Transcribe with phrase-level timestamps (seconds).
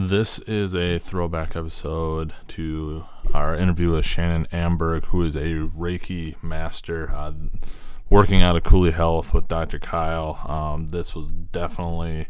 [0.00, 6.40] This is a throwback episode to our interview with Shannon Amberg, who is a Reiki
[6.40, 7.32] master uh,
[8.08, 9.80] working out of Cooley Health with Dr.
[9.80, 10.38] Kyle.
[10.46, 12.28] Um, this was definitely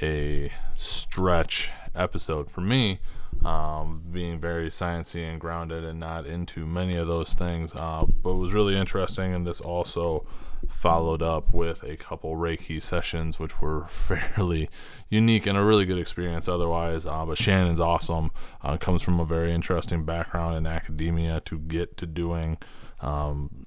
[0.00, 3.00] a stretch episode for me,
[3.44, 7.74] um, being very sciencey and grounded and not into many of those things.
[7.74, 10.24] Uh, but was really interesting, and this also
[10.68, 14.68] followed up with a couple Reiki sessions, which were fairly
[15.08, 17.06] unique and a really good experience otherwise.
[17.06, 18.30] Uh, but Shannon's awesome.
[18.62, 22.58] Uh, comes from a very interesting background in academia to get to doing.
[23.00, 23.66] Um,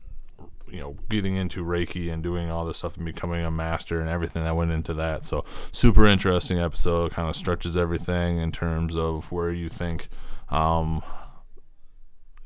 [0.73, 4.09] you know, getting into Reiki and doing all this stuff and becoming a master and
[4.09, 5.23] everything that went into that.
[5.23, 7.11] So, super interesting episode.
[7.11, 10.07] Kind of stretches everything in terms of where you think
[10.49, 11.03] um,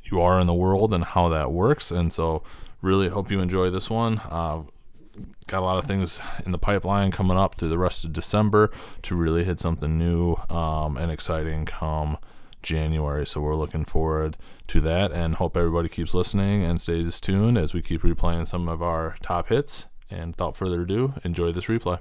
[0.03, 1.89] you are in the world and how that works.
[1.89, 2.43] And so,
[2.81, 4.19] really hope you enjoy this one.
[4.19, 4.63] Uh,
[5.47, 8.69] got a lot of things in the pipeline coming up through the rest of December
[9.03, 12.17] to really hit something new um, and exciting come
[12.61, 13.25] January.
[13.25, 17.73] So we're looking forward to that and hope everybody keeps listening and stays tuned as
[17.73, 19.85] we keep replaying some of our top hits.
[20.09, 21.99] And without further ado, enjoy this replay.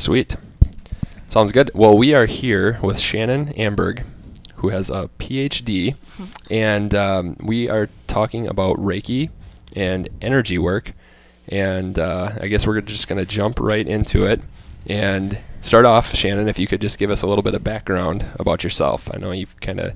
[0.00, 0.34] Sweet.
[1.28, 1.70] Sounds good.
[1.74, 4.02] Well, we are here with Shannon Amberg,
[4.54, 5.94] who has a PhD,
[6.50, 9.28] and um, we are talking about Reiki
[9.76, 10.92] and energy work.
[11.48, 14.40] And uh, I guess we're just going to jump right into it
[14.86, 16.14] and start off.
[16.14, 19.10] Shannon, if you could just give us a little bit of background about yourself.
[19.12, 19.92] I know you've kind of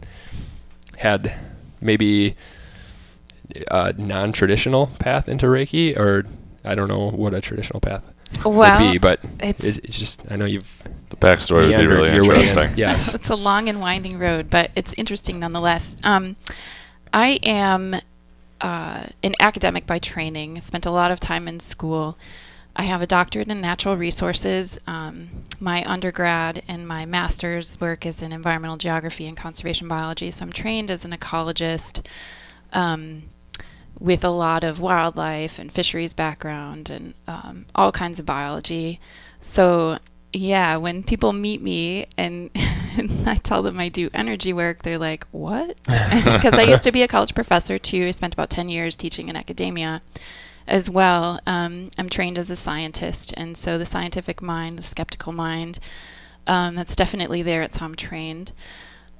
[0.98, 1.34] had
[1.80, 2.34] maybe
[3.68, 6.26] a non traditional path into Reiki, or
[6.62, 8.13] I don't know what a traditional path
[8.44, 11.86] well, would be, but it's it's, it's just I know you've The backstory would be
[11.86, 12.40] really your way in.
[12.40, 12.78] interesting.
[12.78, 13.14] Yes.
[13.16, 15.96] it's a long and winding road, but it's interesting nonetheless.
[16.02, 16.36] Um,
[17.12, 17.94] I am
[18.60, 20.60] uh, an academic by training.
[20.60, 22.16] Spent a lot of time in school.
[22.76, 24.80] I have a doctorate in natural resources.
[24.86, 25.28] Um,
[25.60, 30.30] my undergrad and my master's work is in environmental geography and conservation biology.
[30.32, 32.04] So I'm trained as an ecologist.
[32.72, 33.24] Um,
[34.00, 39.00] with a lot of wildlife and fisheries background and um, all kinds of biology.
[39.40, 39.98] So,
[40.32, 42.50] yeah, when people meet me and,
[43.26, 45.76] I tell them I do energy work, they're like, what?
[45.86, 48.06] Because I used to be a college professor too.
[48.06, 50.02] I spent about 10 years teaching in academia
[50.66, 51.40] as well.
[51.46, 55.78] Um, I'm trained as a scientist, and so the scientific mind, the skeptical mind,
[56.46, 57.62] um, that's definitely there.
[57.62, 58.52] It's how I'm trained.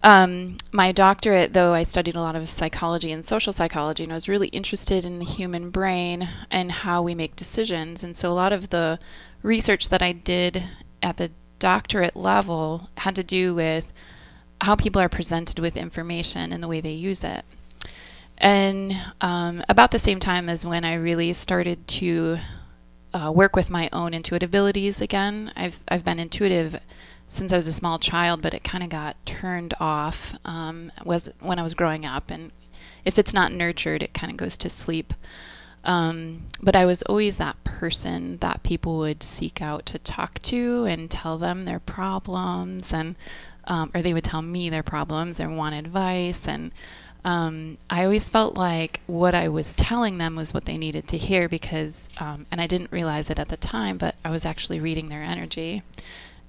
[0.05, 4.17] Um, my doctorate, though, I studied a lot of psychology and social psychology, and I
[4.17, 8.05] was really interested in the human brain and how we make decisions.
[8.05, 8.99] And so, a lot of the
[9.43, 10.63] research that I did
[11.03, 13.91] at the doctorate level had to do with
[14.61, 17.47] how people are presented with information and the way they use it.
[18.37, 22.41] And um, about the same time as when I really started to
[23.15, 26.79] uh, work with my own intuitive abilities again, I've I've been intuitive
[27.29, 31.29] since I was a small child, but it kind of got turned off um, was
[31.41, 32.53] when I was growing up, and
[33.05, 35.15] if it's not nurtured, it kind of goes to sleep.
[35.85, 40.85] Um, but I was always that person that people would seek out to talk to
[40.85, 43.17] and tell them their problems, and
[43.67, 46.47] um, or they would tell me their problems and want advice.
[46.47, 46.73] And
[47.25, 51.19] um, I always felt like what I was telling them was what they needed to
[51.19, 54.81] hear because, um, and I didn't realize it at the time, but I was actually
[54.81, 55.83] reading their energy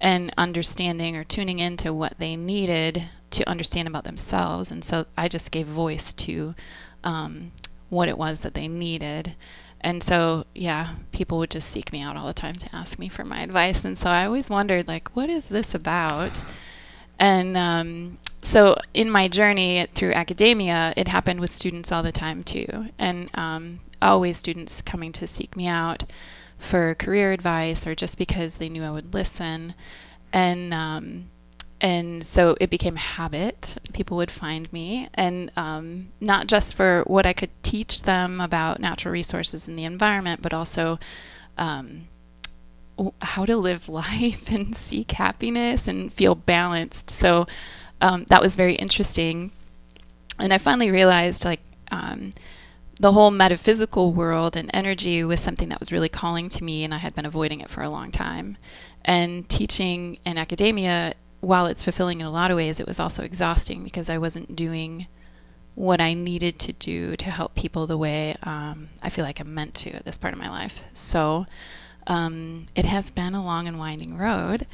[0.01, 4.71] and understanding or tuning into what they needed to understand about themselves.
[4.71, 6.55] And so I just gave voice to
[7.03, 7.51] um,
[7.89, 9.35] what it was that they needed.
[9.81, 13.07] And so, yeah, people would just seek me out all the time to ask me
[13.07, 13.85] for my advice.
[13.85, 16.31] And so I always wondered, like, what is this about?
[17.19, 22.43] And um, so in my journey through academia, it happened with students all the time
[22.43, 22.87] too.
[22.97, 26.03] And um, always students coming to seek me out
[26.65, 29.73] for career advice or just because they knew I would listen.
[30.33, 31.29] And um,
[31.81, 33.77] and so it became habit.
[33.93, 38.79] People would find me, and um, not just for what I could teach them about
[38.79, 40.99] natural resources and the environment, but also
[41.57, 42.07] um,
[43.21, 47.09] how to live life and seek happiness and feel balanced.
[47.09, 47.45] So
[48.01, 49.51] um, that was very interesting.
[50.39, 51.61] And I finally realized, like,
[51.91, 52.33] um,
[52.99, 56.93] the whole metaphysical world and energy was something that was really calling to me, and
[56.93, 58.57] I had been avoiding it for a long time.
[59.03, 63.23] And teaching in academia, while it's fulfilling in a lot of ways, it was also
[63.23, 65.07] exhausting because I wasn't doing
[65.75, 69.53] what I needed to do to help people the way um, I feel like I'm
[69.53, 70.85] meant to at this part of my life.
[70.93, 71.45] So
[72.07, 74.67] um, it has been a long and winding road.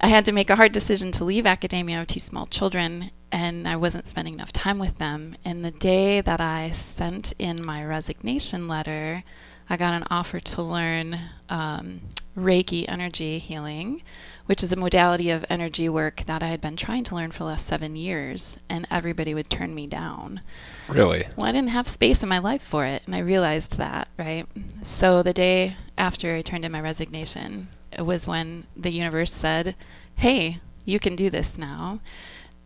[0.00, 1.96] I had to make a hard decision to leave academia.
[1.96, 5.36] Have two small children, and I wasn't spending enough time with them.
[5.44, 9.24] And the day that I sent in my resignation letter,
[9.68, 12.02] I got an offer to learn um,
[12.36, 14.02] Reiki energy healing,
[14.44, 17.38] which is a modality of energy work that I had been trying to learn for
[17.38, 20.40] the last seven years, and everybody would turn me down.
[20.88, 21.26] Really?
[21.36, 24.46] Well, I didn't have space in my life for it, and I realized that, right?
[24.84, 27.68] So the day after I turned in my resignation,
[28.04, 29.74] was when the universe said,
[30.16, 32.00] "Hey, you can do this now,"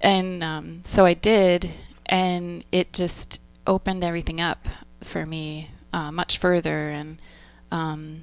[0.00, 1.70] and um, so I did,
[2.06, 4.66] and it just opened everything up
[5.02, 7.18] for me uh, much further, and
[7.70, 8.22] um,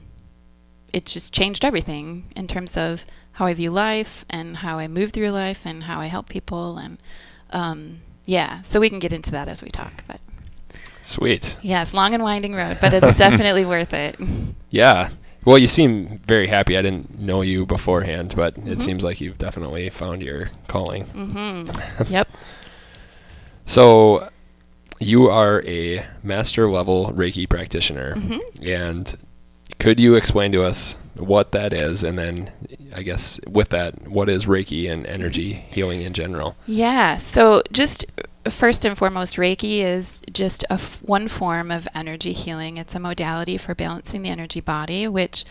[0.93, 5.11] it just changed everything in terms of how I view life and how I move
[5.11, 6.97] through life and how I help people, and
[7.51, 10.19] um, yeah, so we can get into that as we talk, but.
[11.03, 11.55] Sweet.
[11.61, 14.19] Yeah, it's long and winding road, but it's definitely worth it.
[14.71, 15.09] Yeah.
[15.45, 16.77] Well, you seem very happy.
[16.77, 18.67] I didn't know you beforehand, but Mhm.
[18.67, 21.03] it seems like you've definitely found your calling.
[21.05, 21.69] hmm
[22.09, 22.27] Yep.
[23.65, 24.29] So,
[24.99, 29.13] you are a master level Reiki practitioner, hmm and
[29.79, 32.51] could you explain to us what that is, and then
[32.95, 36.55] I guess with that, what is Reiki and energy healing in general?
[36.65, 37.17] Yeah.
[37.17, 38.05] So just
[38.49, 42.77] first and foremost, Reiki is just a f- one form of energy healing.
[42.77, 45.45] It's a modality for balancing the energy body, which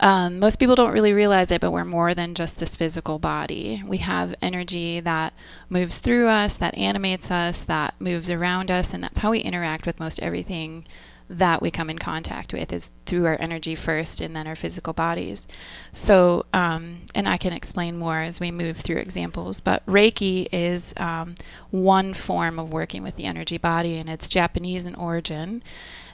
[0.00, 3.82] um, most people don't really realize it, but we're more than just this physical body.
[3.84, 5.32] We have energy that
[5.68, 9.86] moves through us, that animates us, that moves around us, and that's how we interact
[9.86, 10.84] with most everything
[11.30, 14.92] that we come in contact with is through our energy first and then our physical
[14.92, 15.46] bodies.
[15.92, 20.94] So, um, and I can explain more as we move through examples, but Reiki is
[20.96, 21.34] um,
[21.70, 25.62] one form of working with the energy body, and it's Japanese in origin.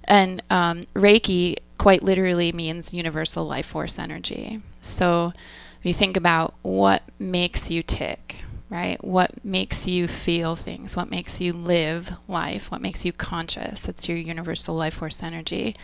[0.04, 4.60] And um, Reiki quite literally means universal life force energy.
[4.80, 5.32] So,
[5.78, 8.43] if you think about what makes you tick,
[8.74, 9.02] right?
[9.04, 10.96] What makes you feel things?
[10.96, 12.70] What makes you live life?
[12.72, 13.80] What makes you conscious?
[13.82, 15.76] That's your universal life force energy.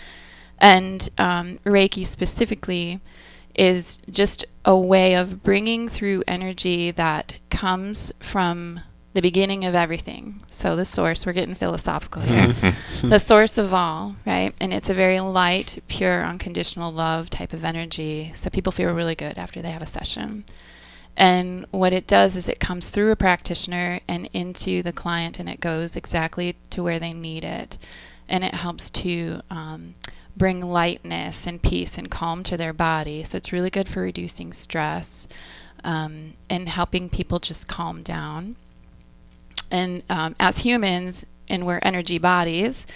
[0.58, 3.00] And um, Reiki specifically
[3.54, 8.80] is just a way of bringing through energy that comes from
[9.12, 10.42] the beginning of everything.
[10.50, 12.54] So, the source, we're getting philosophical here.
[13.02, 14.54] the source of all, right?
[14.60, 18.32] And it's a very light, pure, unconditional love type of energy.
[18.34, 20.44] So, people feel really good after they have a session.
[21.16, 25.48] And what it does is it comes through a practitioner and into the client, and
[25.48, 27.78] it goes exactly to where they need it.
[28.28, 29.94] And it helps to um,
[30.36, 33.24] bring lightness and peace and calm to their body.
[33.24, 35.28] So it's really good for reducing stress
[35.84, 38.56] um, and helping people just calm down.
[39.70, 42.86] And um, as humans, and we're energy bodies,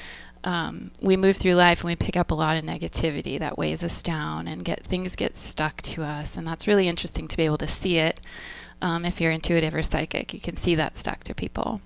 [0.45, 3.83] um, we move through life and we pick up a lot of negativity that weighs
[3.83, 7.45] us down and get things get stuck to us and that's really interesting to be
[7.45, 8.21] able to see it
[8.83, 11.81] um, if you're intuitive or psychic you can see that stuck to people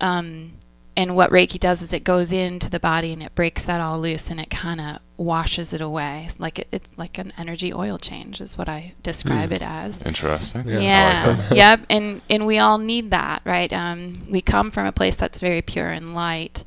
[0.00, 0.52] um,
[0.96, 4.00] and what reiki does is it goes into the body and it breaks that all
[4.00, 7.72] loose and it kind of washes it away it's like it, it's like an energy
[7.72, 9.54] oil change is what i describe Hmm.
[9.54, 10.66] it as Interesting.
[10.68, 13.72] Yeah, yeah, like yep, and and we all need that, right?
[13.72, 16.64] Um, we come from a place that's very pure and light.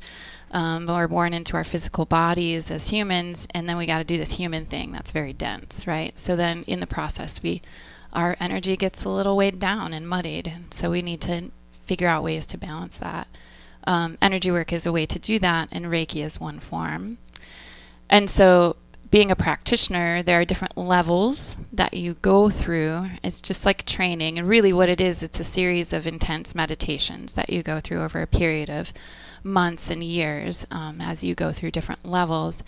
[0.50, 4.04] Um, but we're born into our physical bodies as humans, and then we got to
[4.04, 6.16] do this human thing that's very dense, right?
[6.16, 7.62] So then, in the process, we
[8.12, 10.52] our energy gets a little weighed down and muddied.
[10.70, 11.50] So we need to
[11.84, 13.28] figure out ways to balance that.
[13.84, 17.18] Um, energy work is a way to do that, and Reiki is one form.
[18.10, 18.76] And so,
[19.10, 23.08] being a practitioner, there are different levels that you go through.
[23.22, 24.38] It's just like training.
[24.38, 28.02] And really, what it is, it's a series of intense meditations that you go through
[28.02, 28.92] over a period of
[29.42, 32.62] months and years um, as you go through different levels.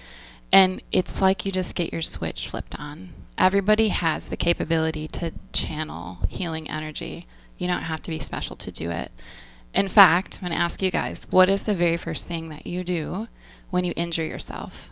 [0.52, 3.10] And it's like you just get your switch flipped on.
[3.38, 7.26] Everybody has the capability to channel healing energy.
[7.56, 9.12] You don't have to be special to do it.
[9.72, 12.66] In fact, I'm going to ask you guys what is the very first thing that
[12.66, 13.28] you do
[13.70, 14.90] when you injure yourself?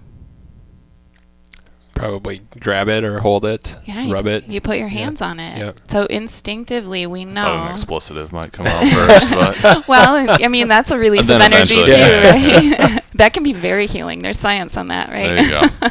[1.99, 4.47] Probably grab it or hold it, Yeah, you, rub it.
[4.49, 4.95] You put your Yeah.
[4.95, 5.59] hands on it.
[5.59, 5.81] Yep.
[5.91, 7.63] So instinctively, we Thought know.
[7.65, 11.75] an explicitive might come out first, but well, I mean that's a release of energy
[11.77, 13.03] too, eventually, right?
[13.15, 14.23] that can be very healing.
[14.23, 15.29] There's science on that, right?
[15.49, 15.89] There you go.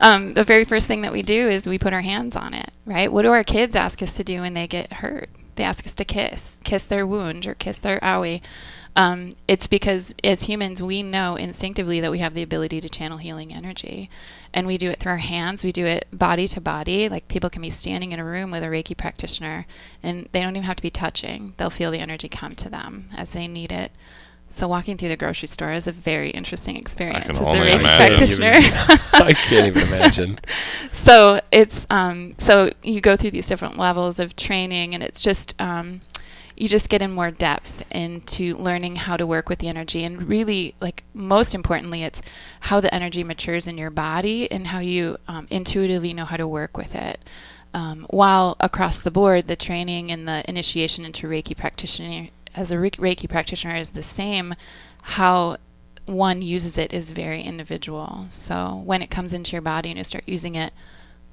[0.00, 2.70] um, the very first thing that we do is we put our hands on it,
[2.84, 3.10] right?
[3.12, 5.30] What do our kids ask us to do when they get hurt?
[5.56, 8.40] they ask us to kiss, kiss their wound or kiss their owie.
[8.96, 13.18] Um, it's because as humans, we know instinctively that we have the ability to channel
[13.18, 14.08] healing energy.
[14.52, 17.08] And we do it through our hands, we do it body to body.
[17.08, 19.66] Like people can be standing in a room with a Reiki practitioner
[20.02, 23.08] and they don't even have to be touching, they'll feel the energy come to them
[23.16, 23.90] as they need it.
[24.50, 28.52] So walking through the grocery store is a very interesting experience as a Reiki practitioner.
[29.12, 30.38] I can't even imagine.
[30.92, 35.60] so it's um, so you go through these different levels of training, and it's just
[35.60, 36.02] um,
[36.56, 40.28] you just get in more depth into learning how to work with the energy, and
[40.28, 42.22] really, like most importantly, it's
[42.60, 46.46] how the energy matures in your body and how you um, intuitively know how to
[46.46, 47.20] work with it.
[47.72, 52.76] Um, while across the board, the training and the initiation into Reiki practitioner as a
[52.76, 54.54] Reiki practitioner is the same.
[55.02, 55.56] How
[56.06, 58.26] one uses it is very individual.
[58.28, 60.72] So when it comes into your body and you start using it,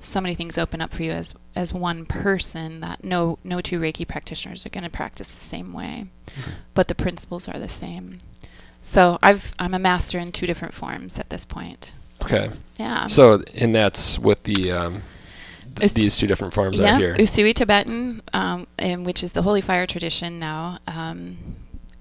[0.02, 3.80] so many things open up for you as as one person that no no two
[3.80, 6.08] Reiki practitioners are going to practice the same way,
[6.74, 8.18] but the principles are the same.
[8.82, 11.94] So I've I'm a master in two different forms at this point.
[12.24, 12.50] Okay.
[12.80, 13.08] Yeah.
[13.08, 15.02] So, and that's with the um,
[15.76, 17.16] th- these two different forms yeah, out here.
[17.16, 21.38] Usui Tibetan, um, and which is the Holy Fire tradition now, um,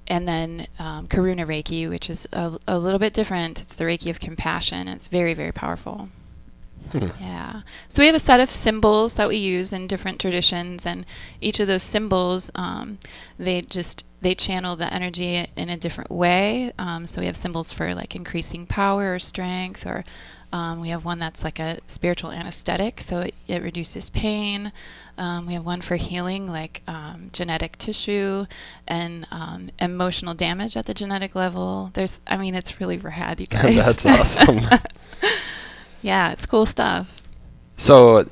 [0.07, 3.63] and then um, Karuna Reiki, which is a, a little bit different.
[3.63, 4.89] It's the Reiki of compassion.
[4.89, 6.09] It's very, very powerful.
[6.91, 7.09] Hmm.
[7.21, 7.63] Yeah.
[7.89, 11.07] So we have a set of symbols that we use in different traditions, and
[11.41, 12.99] each of those symbols, um,
[13.39, 16.73] they just they channel the energy in a different way.
[16.79, 20.05] Um, so we have symbols for like increasing power or strength, or
[20.53, 24.73] um, we have one that's like a spiritual anesthetic, so it, it reduces pain.
[25.17, 28.47] Um, we have one for healing, like um, genetic tissue
[28.89, 31.91] and um, emotional damage at the genetic level.
[31.95, 33.77] There's, I mean, it's really rad, you guys.
[33.77, 34.61] That's awesome.
[36.03, 37.17] yeah, it's cool stuff.
[37.77, 38.29] So,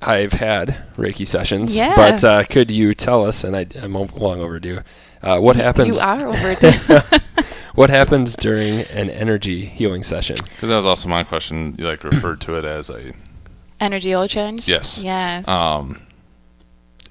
[0.00, 1.94] I've had Reiki sessions, Yeah.
[1.94, 3.44] but uh, could you tell us?
[3.44, 4.80] And I, I'm long overdue.
[5.22, 6.00] Uh, what happens?
[6.02, 6.72] You are overdue.
[7.76, 10.36] what happens during an energy healing session?
[10.42, 11.76] Because that was also my question.
[11.78, 13.12] You like referred to it as a
[13.80, 14.68] Energy oil change?
[14.68, 15.02] yes.
[15.04, 15.46] Yes.
[15.48, 16.00] Um,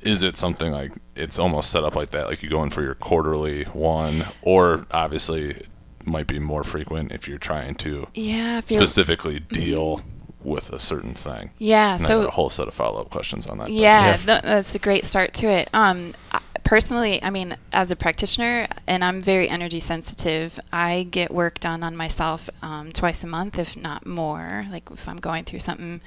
[0.01, 2.27] is it something like it's almost set up like that?
[2.27, 5.67] Like you go in for your quarterly one, or obviously it
[6.05, 8.58] might be more frequent if you're trying to yeah.
[8.60, 10.01] If you're, specifically deal
[10.43, 11.51] with a certain thing.
[11.60, 11.96] yeah.
[11.96, 13.70] And I got a whole set of follow up questions on that.
[13.70, 14.17] yeah, Yeah.
[14.17, 15.70] th- that's a great start to it.
[15.74, 20.60] Um, I- personally, I mean, as a practitioner, and I'm very energy sensitive.
[20.74, 24.65] I get work done on myself um, twice a month, if not more.
[24.72, 26.01] Like if I'm going through something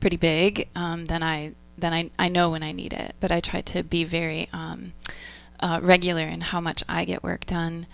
[0.00, 3.14] pretty big, um, then I then I, I know when I need it.
[3.20, 4.94] But I try to be very um,
[5.60, 7.86] uh, regular in how much I get work done.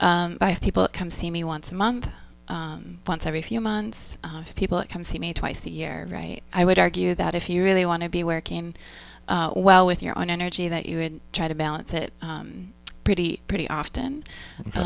[0.00, 2.08] Um, I have people that come see me once a month,
[2.48, 4.18] um, once every few months.
[4.22, 6.06] Uh, people that come see me twice a year.
[6.10, 6.42] Right?
[6.52, 8.74] I would argue that if you really want to be working
[9.28, 12.72] uh, well with your own energy, that you would try to balance it um,
[13.04, 14.24] pretty pretty often.
[14.68, 14.80] Okay.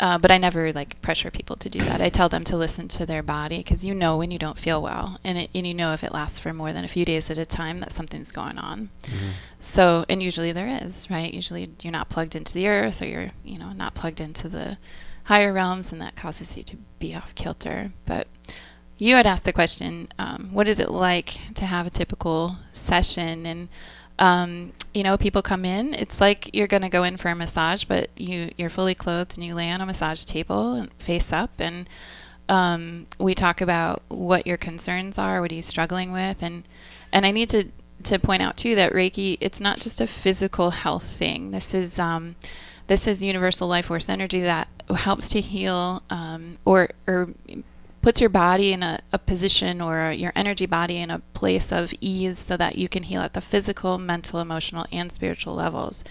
[0.00, 2.00] Uh, but I never like pressure people to do that.
[2.00, 4.80] I tell them to listen to their body because you know when you don't feel
[4.80, 7.30] well, and it, and you know if it lasts for more than a few days
[7.30, 8.90] at a time that something's going on.
[9.58, 11.34] So, and usually there is, right?
[11.34, 14.78] Usually you're not plugged into the earth, or you're you know not plugged into the
[15.24, 17.90] higher realms, and that causes you to be off kilter.
[18.06, 18.28] But
[18.98, 23.46] you had asked the question, um, what is it like to have a typical session?
[23.46, 23.68] And
[24.18, 25.94] um, you know, people come in.
[25.94, 29.38] It's like you're going to go in for a massage, but you you're fully clothed
[29.38, 31.88] and you lay on a massage table and face up, and
[32.48, 36.64] um, we talk about what your concerns are, what are you struggling with, and
[37.12, 37.66] and I need to
[38.02, 41.52] to point out too that Reiki it's not just a physical health thing.
[41.52, 42.34] This is um,
[42.88, 47.28] this is universal life force energy that helps to heal um, or or
[48.08, 51.92] puts your body in a, a position or your energy body in a place of
[52.00, 56.04] ease so that you can heal at the physical, mental, emotional, and spiritual levels.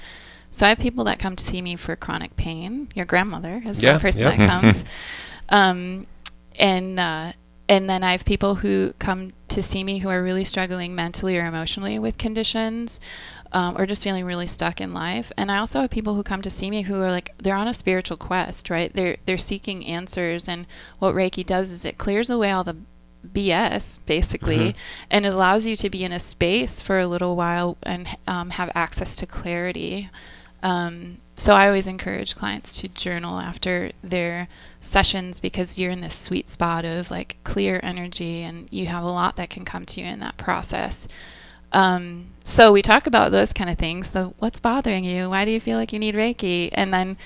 [0.52, 2.90] So I have people that come to see me for chronic pain.
[2.94, 4.38] Your grandmother is Yeah, the person yeah.
[4.38, 4.84] that comes.
[5.50, 6.06] um,
[6.60, 7.32] and uh,
[7.68, 11.36] and then I have people who come to see me who are really struggling mentally
[11.36, 13.00] or emotionally with conditions,
[13.52, 15.32] um, or just feeling really stuck in life.
[15.38, 17.68] And I also have people who come to see me who are like they're on
[17.68, 18.92] a spiritual quest, right?
[18.94, 20.66] They're they're seeking answers, and
[21.00, 22.78] what Reiki does is it clears away all the
[23.34, 24.76] BS basically, Mhm.
[25.12, 28.52] and it allows you to be in a space for a little while and um,
[28.52, 30.10] have access to clarity.
[30.64, 34.48] Um, so I always encourage clients to journal after their
[34.82, 39.08] sessions because you're in this sweet spot of like clear energy and you have a
[39.10, 41.08] lot that can come to you in that process.
[41.74, 44.12] Um, so we talk about those kind of things.
[44.12, 45.30] So what's bothering you?
[45.30, 46.70] Why do you feel like you need Reiki?
[46.72, 47.18] And then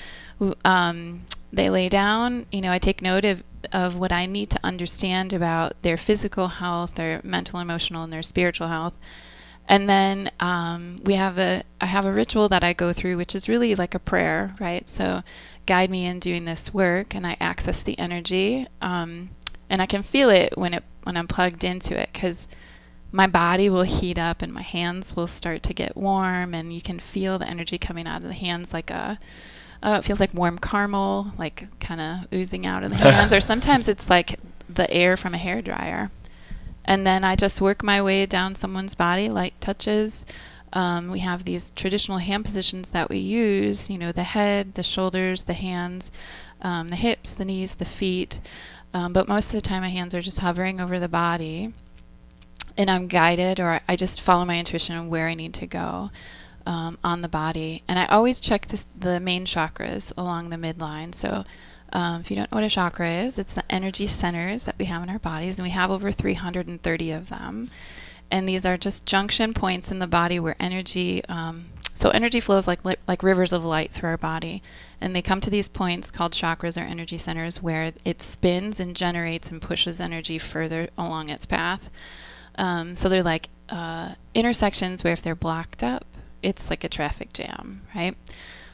[0.65, 2.47] um, they lay down.
[2.51, 6.47] You know, I take note of of what I need to understand about their physical
[6.47, 8.95] health, their mental, emotional, and their spiritual health.
[9.69, 13.35] And then um, we have a I have a ritual that I go through, which
[13.35, 14.89] is really like a prayer, right?
[14.89, 15.21] So
[15.67, 19.29] guide me in doing this work, and I access the energy, um,
[19.69, 22.47] and I can feel it when it when I'm plugged into it, because
[23.11, 26.81] my body will heat up and my hands will start to get warm, and you
[26.81, 29.19] can feel the energy coming out of the hands like a
[29.83, 33.41] uh, it feels like warm caramel, like kind of oozing out of the hands, or
[33.41, 34.39] sometimes it's like
[34.69, 36.11] the air from a hair dryer.
[36.85, 40.25] And then I just work my way down someone's body, light touches.
[40.73, 44.83] Um, we have these traditional hand positions that we use, you know, the head, the
[44.83, 46.11] shoulders, the hands,
[46.61, 48.39] um, the hips, the knees, the feet.
[48.93, 51.73] Um, but most of the time, my hands are just hovering over the body.
[52.81, 56.09] And I'm guided, or I just follow my intuition on where I need to go
[56.65, 57.83] um, on the body.
[57.87, 61.13] And I always check this, the main chakras along the midline.
[61.13, 61.45] So
[61.93, 64.85] um, if you don't know what a chakra is, it's the energy centers that we
[64.85, 67.69] have in our bodies, and we have over 330 of them.
[68.31, 72.65] And these are just junction points in the body where energy, um, so energy flows
[72.65, 74.63] like li- like rivers of light through our body,
[74.99, 78.95] and they come to these points called chakras or energy centers where it spins and
[78.95, 81.91] generates and pushes energy further along its path.
[82.55, 86.05] Um, so they're like uh, intersections where if they're blocked up,
[86.41, 88.15] it's like a traffic jam, right?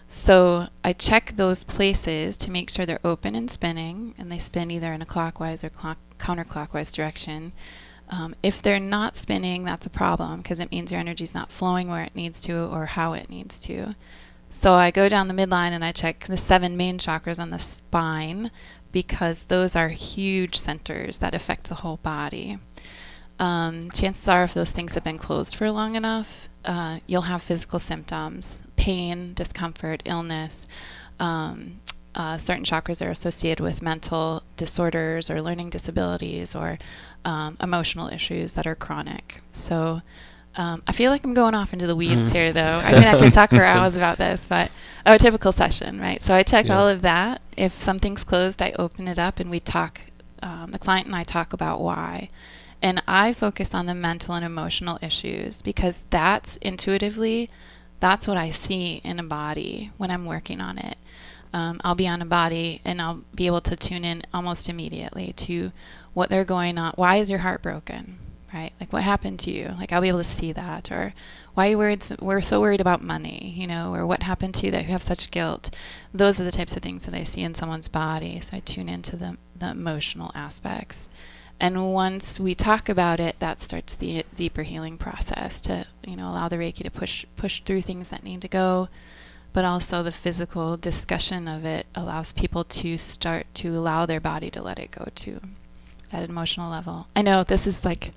[0.07, 4.71] So I check those places to make sure they're open and spinning, and they spin
[4.71, 7.51] either in a clockwise or clock- counterclockwise direction.
[8.09, 11.51] Um, if they're not spinning, that's a problem because it means your energy is not
[11.51, 13.95] flowing where it needs to or how it needs to.
[14.49, 17.59] So I go down the midline and I check the seven main chakras on the
[17.59, 18.49] spine
[18.93, 22.59] because those are huge centers that affect the whole body.
[23.39, 27.41] Um, chances are, if those things have been closed for long enough, uh, you'll have
[27.43, 30.65] physical symptoms pain, discomfort, illness.
[31.19, 31.81] Um,
[32.15, 36.79] uh, certain chakras are associated with mental disorders or learning disabilities or
[37.25, 39.41] um, emotional issues that are chronic.
[39.51, 40.01] So
[40.55, 42.33] um, I feel like I'm going off into the weeds Mhm.
[42.33, 42.81] here, though.
[42.83, 44.71] I mean, I can talk for hours about this, but
[45.05, 46.21] oh, a typical session, right?
[46.21, 46.79] So I check Yeah.
[46.79, 47.41] all of that.
[47.55, 50.01] If something's closed, I open it up and we talk.
[50.41, 52.29] Um, the client and I talk about why.
[52.81, 57.49] And I focus on the mental and emotional issues because that's intuitively,
[57.99, 60.97] that's what I see in a body when I'm working on it.
[61.53, 65.33] Um, I'll be on a body and I'll be able to tune in almost immediately
[65.33, 65.71] to
[66.13, 66.93] what they're going on.
[66.95, 68.19] Why is your heart broken?
[68.53, 68.73] Right?
[68.79, 69.73] Like what happened to you?
[69.77, 70.91] Like I'll be able to see that.
[70.91, 71.13] Or
[71.53, 72.05] why are you worried?
[72.19, 75.01] We're so worried about money, you know, or what happened to you that you have
[75.01, 75.73] such guilt.
[76.13, 78.39] Those are the types of things that I see in someone's body.
[78.41, 81.09] So I tune into the, the emotional aspects.
[81.59, 86.29] And once we talk about it, that starts the deeper healing process to, you know,
[86.29, 88.89] allow the Reiki to push push through things that need to go,
[89.53, 94.51] but also the physical discussion of it allows people to start to allow their body
[94.51, 95.41] to let it go to
[96.11, 97.07] at an emotional level.
[97.15, 98.11] I know this is like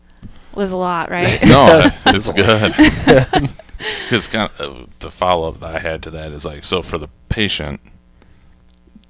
[0.55, 1.43] was a lot, right?
[1.43, 3.51] no, it's good.
[4.05, 6.83] Because kind of, uh, the follow up that I had to that is like, so
[6.83, 7.81] for the patient,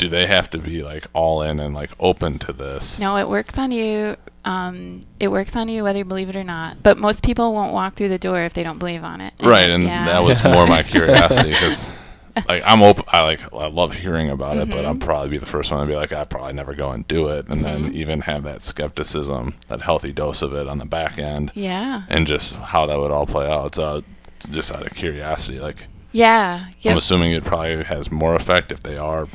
[0.01, 2.99] do they have to be like all in and like open to this?
[2.99, 4.17] No, it works on you.
[4.47, 6.83] Um, it works on you whether you believe it or not.
[6.83, 9.35] But most people won't walk through the door if they don't believe on it.
[9.41, 10.07] Right, and Yeah.
[10.07, 11.93] that was more my curiosity because,
[12.49, 13.05] like, I'm open.
[13.09, 14.87] I like, I love hearing about it, but.
[14.87, 17.29] I'll probably be the first one to be like, I probably never go and do
[17.29, 17.93] it, and then Mhm.
[17.93, 22.03] even have that skepticism, that healthy dose of it on the back end, Yeah.
[22.09, 23.75] and just how that would all play out.
[23.75, 24.01] So,
[24.51, 26.65] just out of curiosity, like, Yeah.
[26.81, 26.91] Yep.
[26.93, 29.27] I'm assuming it probably has more effect if they are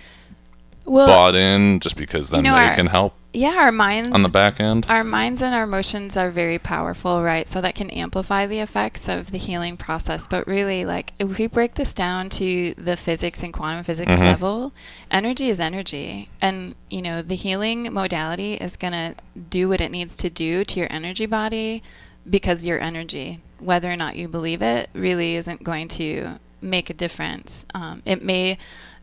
[0.86, 4.24] well, bought in, just because then know, they our- can help yeah, our minds on
[4.24, 4.86] the back end.
[4.88, 7.48] our minds and our emotions are very powerful, right?
[7.50, 10.26] So that can amplify the effects of the healing process.
[10.26, 14.22] But really, like, if we break this down to the physics and quantum physics Mhm.
[14.22, 14.74] level,
[15.12, 16.30] energy is energy.
[16.42, 19.16] And, you know, the healing modality is going to
[19.50, 21.84] do what it needs to do to your energy body
[22.30, 26.94] because your energy, whether or not you believe it, really isn't going to make a
[26.94, 27.66] difference.
[27.76, 28.58] Um, it may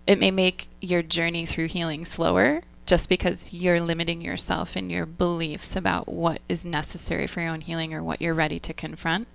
[0.07, 5.07] it may make your journey through healing slower just because you're limiting yourself in your
[5.07, 9.29] beliefs about what is necessary for your own healing or what you're ready to confront.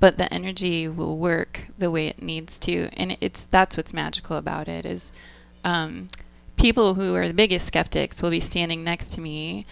[0.00, 2.88] But the energy will work the way it needs to.
[2.92, 5.12] And it's that's what's magical about it is
[5.64, 6.08] um,
[6.56, 9.66] people who are the biggest skeptics will be standing next to me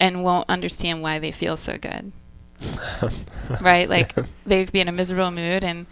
[0.00, 2.12] and won't understand why they feel so good.
[3.60, 3.88] Right?
[3.88, 4.14] Like
[4.46, 5.86] they'd be in a miserable mood and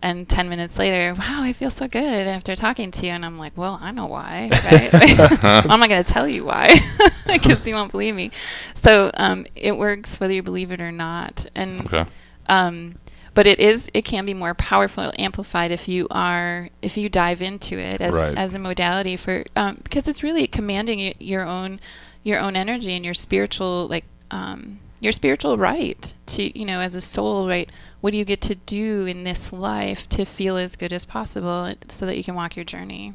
[0.00, 3.12] and 10 minutes later wow i feel so good after talking to you.
[3.12, 4.90] And i'm like well i know why right?
[5.70, 6.74] I'm not going to tell you why
[7.26, 8.30] because you won't believe me.
[8.74, 11.46] So um, it works whether you believe it or not.
[11.54, 12.04] And Okay.
[12.48, 12.96] um,
[13.34, 17.42] but it is it can be more powerful amplified if you are if you dive
[17.42, 18.36] into it as Right.
[18.38, 21.80] as a modality for um, because it's really commanding y- your own
[22.22, 26.94] your own energy and your spiritual like um, your spiritual right to you know as
[26.94, 30.74] a soul right what do you get to do in this life to feel as
[30.76, 33.14] good as possible so that you can walk your journey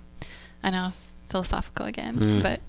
[0.64, 0.94] i know
[1.30, 2.42] philosophical again Mm.
[2.42, 2.62] but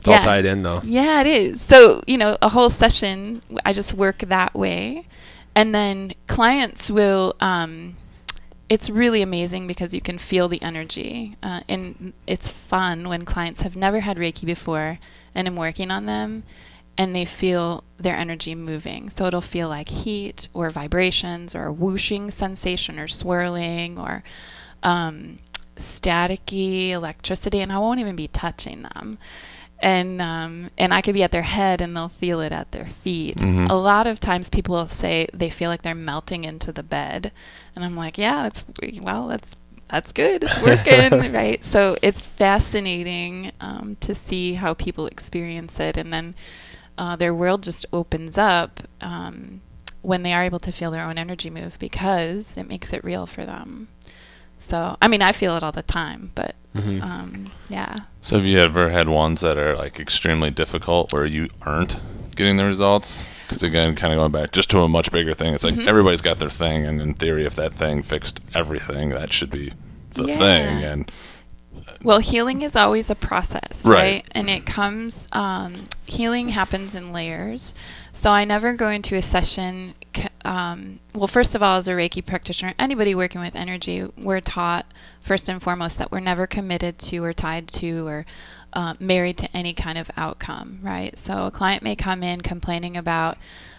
[0.00, 0.80] It's all tied in though.
[0.84, 1.62] yeah, it is.
[1.62, 5.06] So, you know, a whole session, I just work that way.
[5.54, 7.96] And then clients will, um,
[8.68, 11.36] it's really amazing because you can feel the energy.
[11.40, 14.98] Uh, and it's fun when clients have never had Reiki before
[15.36, 16.42] and I'm working on them
[16.98, 19.10] and they feel their energy moving.
[19.10, 24.22] So it'll feel like heat or vibrations or a whooshing sensation or swirling or
[24.82, 25.38] um,
[25.76, 27.60] staticky electricity.
[27.60, 29.18] And I won't even be touching them
[29.82, 32.86] and um, and I could be at their head and they'll feel it at their
[32.86, 33.38] feet.
[33.38, 33.68] Mhm.
[33.68, 37.32] A lot of times people will say they feel like they're melting into the bed,
[37.74, 38.64] and I'm like, yeah, that's
[39.02, 39.56] well, that's
[39.90, 41.62] that's good, it's working, right?
[41.64, 46.34] So it's fascinating um, to see how people experience it, and then
[47.02, 49.60] uh, their world just opens up um,
[50.02, 53.26] when they are able to feel their own energy move because it makes it real
[53.26, 53.88] for them.
[54.60, 57.02] So I mean, I feel it all the time, but Mhm.
[57.02, 57.94] um, yeah.
[58.20, 62.00] So have you ever had ones that are like extremely difficult where you aren't
[62.36, 63.26] getting the results?
[63.46, 65.88] Because again, kind of going back just to a much bigger thing, it's like Mhm.
[65.88, 69.72] everybody's got their thing, and in theory, if that thing fixed everything, that should be
[70.14, 70.38] the Yeah.
[70.38, 70.84] thing.
[70.84, 71.12] And
[72.02, 74.00] Well, healing is always a process, Right.
[74.00, 74.24] right?
[74.32, 77.74] And it comes, um, healing happens in layers.
[78.12, 79.94] So I never go into a session.
[80.44, 84.86] Um, well, first of all, as a Reiki practitioner, anybody working with energy, we're taught
[85.20, 88.26] first and foremost that we're never committed to or tied to or
[88.72, 91.16] uh, married to any kind of outcome, right?
[91.18, 93.38] So a client may come in complaining about,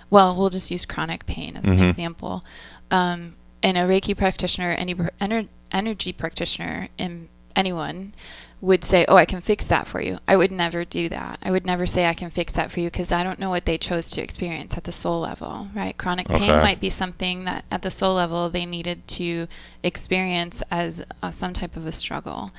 [0.10, 1.90] well, we'll just use chronic pain as an Mhm.
[1.90, 2.46] example.
[2.92, 8.14] Um, and a Reiki practitioner, any pr- ener- energy practitioner, in anyone
[8.62, 11.40] would say, "Oh, I can fix that for you." I would never do that.
[11.42, 13.66] I would never say I can fix that for you because I don't know what
[13.66, 15.98] they chose to experience at the soul level, right?
[15.98, 19.48] Chronic pain might be something that at the soul level they needed to
[19.84, 22.52] experience as uh, some type of a struggle.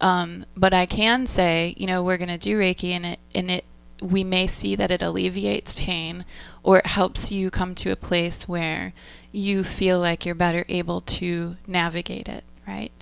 [0.00, 3.50] Um, but I can say, you know, we're going to do Reiki and it and
[3.50, 3.64] it
[4.00, 6.24] we may see that it alleviates pain
[6.62, 8.92] or it helps you come to a place where
[9.32, 12.92] you feel like you're better able to navigate it, right?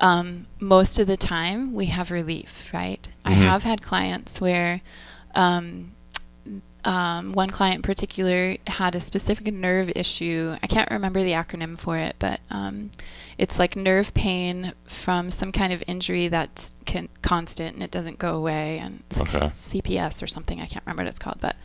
[0.00, 3.06] Um, most of the time, we have relief, right?
[3.24, 3.36] I Mhm.
[3.36, 4.80] have had clients where
[5.34, 5.92] um,
[6.84, 10.56] um, one client in particular had a specific nerve issue.
[10.62, 12.90] I can't remember the acronym for it, but um,
[13.36, 18.18] it's like nerve pain from some kind of injury that's con- constant and it doesn't
[18.18, 19.46] go away, and it's like Okay.
[19.48, 20.58] CPS or something.
[20.60, 21.56] I can't remember what it's called, but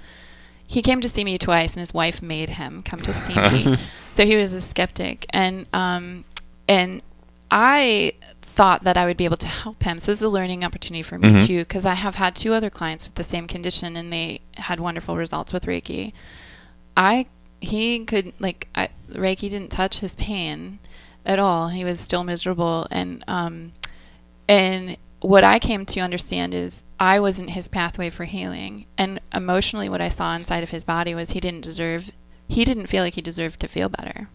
[0.67, 3.77] he came to see me twice, and his wife made him come to see me.
[4.11, 6.25] so he was a skeptic, and um,
[6.67, 7.01] and
[7.51, 9.99] I thought that I would be able to help him.
[9.99, 11.45] So it was a learning opportunity for me Mhm.
[11.45, 14.79] too, because I have had two other clients with the same condition, and they had
[14.79, 16.13] wonderful results with Reiki.
[16.95, 17.25] I
[17.61, 20.79] he could like I, Reiki didn't touch his pain
[21.25, 21.69] at all.
[21.69, 23.73] He was still miserable, and um,
[24.47, 29.89] and what I came to understand is I wasn't his pathway for healing, and emotionally,
[29.89, 32.11] what I saw inside of his body was he didn't deserve.
[32.47, 34.29] He didn't feel like he deserved to feel better.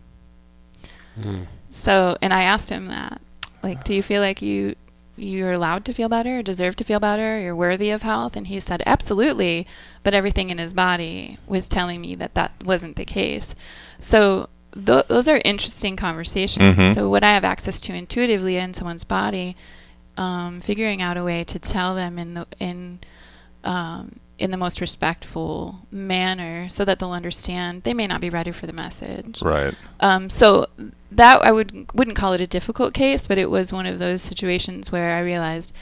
[1.18, 1.46] Mm.
[1.71, 3.21] So, and I asked him that,
[3.63, 4.75] like, do you feel like you
[5.17, 8.37] you're allowed to feel better, deserve to feel better, you're worthy of health?
[8.37, 9.67] And he said, absolutely,
[10.03, 13.55] but everything in his body was telling me that that wasn't the case.
[13.99, 16.75] So th- those are interesting conversations.
[16.77, 16.95] Mhm.
[16.95, 19.57] So what I have access to intuitively in someone's body,
[20.17, 23.01] um, figuring out a way to tell them in the in
[23.63, 27.83] um, in the most respectful manner, so that they'll understand.
[27.83, 29.42] They may not be ready for the message.
[29.42, 29.74] right.
[30.00, 30.66] Um, so
[31.12, 34.22] that I would wouldn't call it a difficult case, but it was one of those
[34.22, 35.74] situations where I realized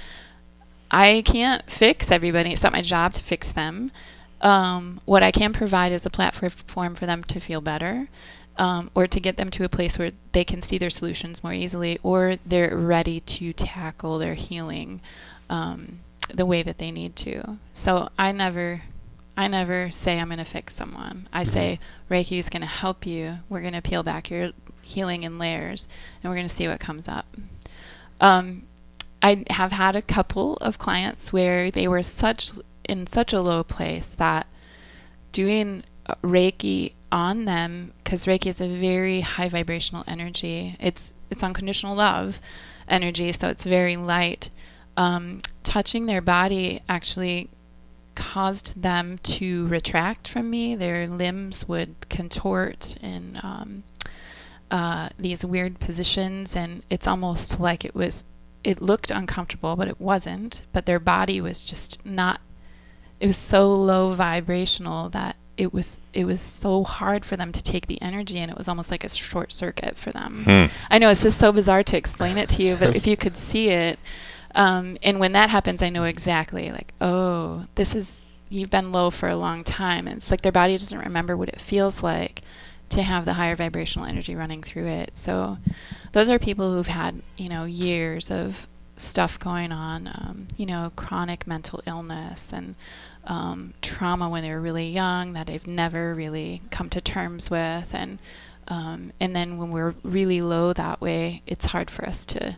[0.90, 2.52] I can't fix everybody.
[2.52, 3.92] It's not my job to fix them.
[4.40, 8.08] Um, what I can provide is a platform for them to feel better,
[8.56, 11.52] um, or to get them to a place where they can see their solutions more
[11.52, 15.00] easily, or they're ready to tackle their healing
[15.48, 16.00] um,
[16.32, 17.58] the way that they need to.
[17.72, 18.82] So I never
[19.36, 21.28] I never say I'm going to fix someone.
[21.32, 21.78] I say
[22.10, 23.38] Reiki is going to help you.
[23.48, 24.50] We're going to peel back your
[24.82, 25.86] healing in layers,
[26.22, 27.36] and we're going to see what comes up.
[28.20, 28.64] Um,
[29.22, 32.50] I have had a couple of clients where they were such
[32.88, 34.48] in such a low place that
[35.30, 35.84] doing
[36.22, 40.76] Reiki on them, because Reiki is a very high vibrational energy.
[40.80, 42.40] It's it's unconditional love
[42.88, 44.50] energy, so it's very light.
[44.96, 47.50] Um, touching their body actually
[48.14, 50.74] caused them to retract from me.
[50.74, 53.82] Their limbs would contort in um,
[54.70, 58.24] uh, these weird positions, and it's almost like it was.
[58.64, 60.62] It looked uncomfortable, but it wasn't.
[60.72, 62.40] But their body was just not.
[63.20, 67.62] It was so low vibrational that it was it was so hard for them to
[67.62, 70.44] take the energy and it was almost like a short circuit for them.
[70.44, 70.64] Hmm.
[70.90, 73.36] I know it's just so bizarre to explain it to you, but if you could
[73.36, 73.98] see it,
[74.54, 79.10] um, and when that happens, I know exactly like, oh, this is you've been low
[79.10, 80.06] for a long time.
[80.06, 82.42] And it's like their body doesn't remember what it feels like
[82.90, 85.16] to have the higher vibrational energy running through it.
[85.16, 85.58] So
[86.12, 90.92] those are people who've had you know years of stuff going on, um, you know,
[90.96, 92.74] chronic mental illness and
[93.26, 97.94] um, trauma when they were really young that they've never really come to terms with,
[97.94, 98.18] and
[98.68, 102.56] um, and then when we're really low that way, it's hard for us to.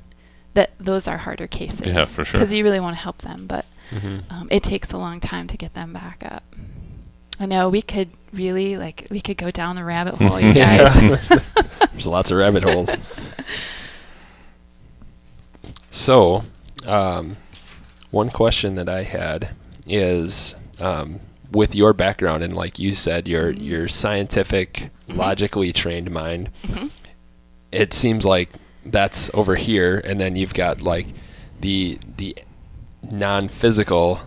[0.54, 1.86] That those are harder cases.
[1.86, 2.38] Yeah, for sure.
[2.40, 4.18] Because you really want to help them, but Mm-hmm.
[4.32, 6.44] um, it takes a long time to get them back up.
[7.40, 11.28] I know we could really like we could go down the rabbit hole, you guys.
[11.92, 12.94] There's lots of rabbit holes.
[15.90, 16.44] So,
[16.86, 17.36] um,
[18.10, 19.50] one question that I had
[19.86, 21.20] is um,
[21.52, 23.62] with your background and like you said, your Mhm.
[23.64, 25.16] your scientific, Mhm.
[25.16, 26.50] logically trained mind.
[26.66, 26.90] Mhm.
[27.72, 28.50] It seems like
[28.84, 31.06] that's over here, and then you've got like
[31.60, 32.36] the the
[33.10, 34.20] non-physical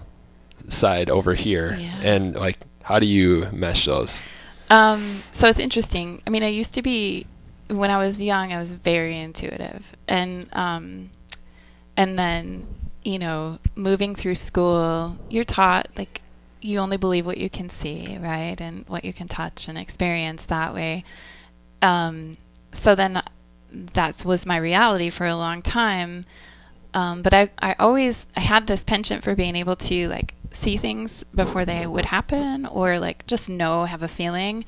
[0.69, 1.99] side over here, Yeah.
[2.01, 4.23] and like how do you mesh those?
[4.69, 6.21] Um, so it's interesting.
[6.25, 7.25] I mean, I used to be
[7.69, 8.51] when I was young.
[8.53, 11.09] I was very intuitive, and um,
[11.97, 12.67] and then
[13.03, 16.21] you know, moving through school, you're taught like
[16.61, 20.45] you only believe what you can see, right, and what you can touch and experience
[20.45, 21.03] that way.
[21.81, 22.37] Um,
[22.71, 23.21] so then
[23.73, 26.25] that was my reality for a long time.
[26.93, 30.77] Um, but I, I always I had this penchant for being able to like see
[30.77, 34.65] things before they would happen or like just know have a feeling.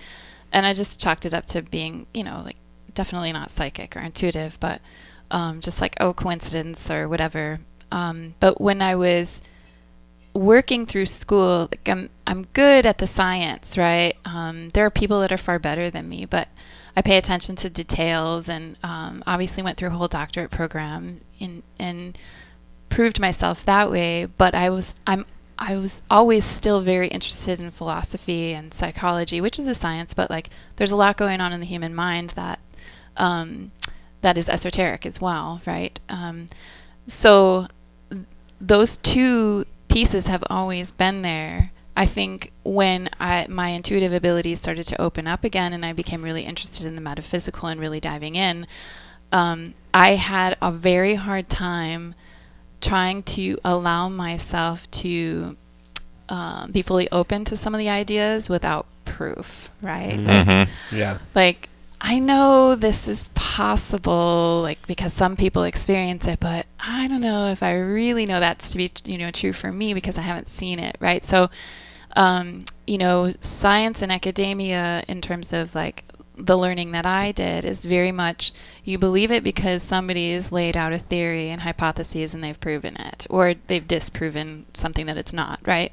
[0.51, 2.57] And I just chalked it up to being you know like
[2.93, 4.81] definitely not psychic or intuitive but
[5.29, 7.59] um, just like oh coincidence or whatever.
[7.91, 9.41] Um, but when I was
[10.33, 14.15] working through school like I'm I'm good at the science right?
[14.25, 16.47] Um, there are people that are far better than me but
[16.95, 21.63] I pay attention to details and um, obviously went through a whole doctorate program in,
[21.77, 22.17] and
[22.89, 24.25] proved myself that way.
[24.25, 25.25] But I was I'm
[25.57, 30.29] I was always still very interested in philosophy and psychology, which is a science, but
[30.29, 32.59] like there's a lot going on in the human mind that
[33.17, 33.71] um,
[34.21, 35.99] that is esoteric as well, right?
[36.09, 36.47] Um,
[37.07, 37.67] so
[38.09, 38.23] th-
[38.59, 41.71] those two pieces have always been there.
[41.97, 46.23] I think when I, my intuitive abilities started to open up again and I became
[46.23, 48.67] really interested in the metaphysical and really diving in,
[49.31, 52.13] um, I had a very hard time
[52.81, 55.55] trying to allow myself to
[56.27, 60.13] um, be fully open to some of the ideas without proof, right?
[60.17, 60.27] Mhm.
[60.27, 60.69] Like, Mhm.
[60.91, 61.17] Yeah.
[61.33, 61.69] like
[62.01, 67.47] I know this is possible, like because some people experience it, but I don't know
[67.51, 70.47] if I really know that's to be, you know, true for me because I haven't
[70.47, 71.23] seen it, right?
[71.23, 71.49] So,
[72.15, 76.03] um, you know, science and academia, in terms of like
[76.37, 78.51] the learning that I did, is very much
[78.83, 82.95] you believe it because somebody has laid out a theory and hypotheses and they've proven
[82.97, 85.91] it, or they've disproven something that it's not, right?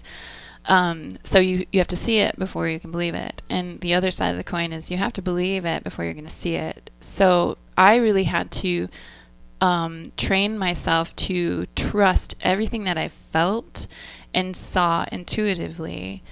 [0.66, 3.94] Um, so you you have to see it before you can believe it, and the
[3.94, 6.30] other side of the coin is you have to believe it before you're going to
[6.30, 6.90] see it.
[7.00, 8.88] So I really had to
[9.60, 13.86] um, train myself to trust everything that I felt
[14.34, 16.22] and saw intuitively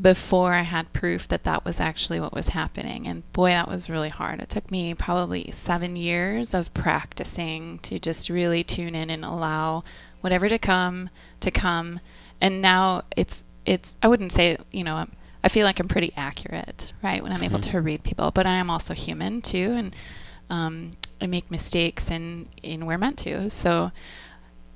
[0.00, 3.06] before I had proof that that was actually what was happening.
[3.08, 4.40] And boy, that was really hard.
[4.40, 9.82] It took me probably seven years of practicing to just really tune in and allow
[10.20, 12.00] whatever to come to come.
[12.40, 16.12] And now it's it's I wouldn't say you know I'm, I feel like I'm pretty
[16.16, 17.70] accurate right when I'm able Mhm.
[17.72, 19.96] to read people, but I am also human too, and
[20.50, 23.50] um, I make mistakes and and we're meant to.
[23.50, 23.90] So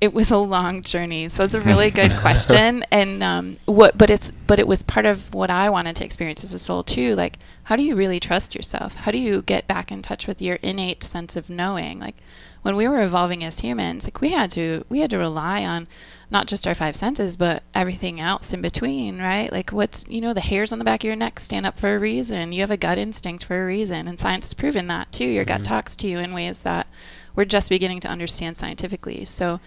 [0.04, 1.30] it was a long journey.
[1.30, 2.84] So it's a really good question.
[2.90, 6.44] And um, what, but it's, but it was part of what I wanted to experience
[6.44, 7.14] as a soul too.
[7.16, 8.94] Like, how do you really trust yourself?
[8.94, 11.98] How do you get back in touch with your innate sense of knowing?
[11.98, 12.16] Like,
[12.60, 15.86] when we were evolving as humans, like we had to, we had to rely on
[16.30, 19.50] not just our five senses, but everything else in between, right?
[19.52, 21.94] Like, what's, you know, the hairs on the back of your neck stand up for
[21.94, 22.52] a reason.
[22.52, 25.26] You have a gut instinct for a reason, and science has proven that too.
[25.26, 25.64] Your gut Mhm.
[25.64, 26.88] talks to you in ways that
[27.36, 29.24] we're just beginning to understand scientifically.
[29.24, 29.60] So,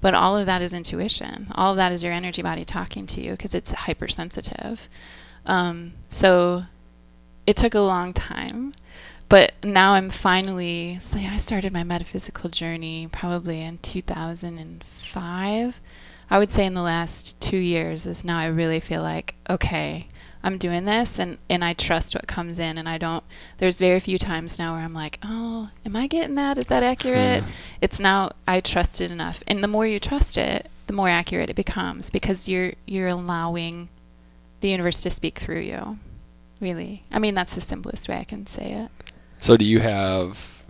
[0.00, 1.48] but all of that is intuition.
[1.54, 4.88] All of that is your energy body talking to you because it's hypersensitive.
[5.46, 6.64] Um, so
[7.46, 8.72] it took a long time,
[9.28, 10.98] but now I'm finally.
[11.00, 15.80] So I started my metaphysical journey probably in 2005.
[16.32, 20.08] I would say in the last two years is now I really feel like okay,
[20.42, 23.24] I'm doing this and and I trust what comes in and I don't.
[23.58, 26.58] There's very few times now where I'm like, oh, am I getting that?
[26.58, 27.44] Is that accurate?
[27.44, 27.50] Hmm.
[27.80, 31.50] it's now I trust it enough, and the more you trust it, the more accurate
[31.50, 33.88] it becomes because you're you're allowing
[34.60, 35.98] the universe to speak through you.
[36.60, 37.04] really.
[37.10, 38.90] I mean, that's the simplest way I can say it.
[39.40, 40.62] So, do you have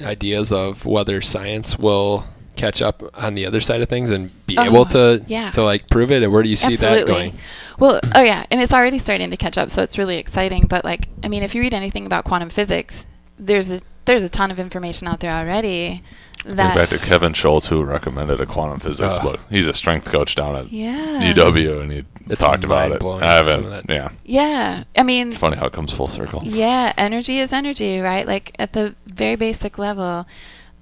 [0.00, 2.24] ideas of whether science will
[2.60, 5.50] catch up on the other side of things and be Oh, able to yeah.
[5.50, 6.22] to like prove it?
[6.22, 7.32] And where do you see that going?
[7.78, 10.66] Well, oh yeah, and it's already starting to catch up, so it's really exciting.
[10.68, 13.06] But like, I mean, if you read anything about quantum physics,
[13.38, 16.02] there's a there's a ton of information out there already.
[16.42, 19.40] Think That back to Kevin Schultz, who recommended a quantum physics Uh, book.
[19.50, 23.02] He's a strength coach down at yeah, UW, and he It's talked about it.
[23.04, 23.68] I haven't.
[23.68, 23.84] that.
[23.90, 24.84] Yeah, yeah.
[24.96, 26.40] I mean, it's funny how it comes full circle.
[26.44, 28.26] Yeah, energy is energy, right?
[28.26, 30.26] Like at the very basic level.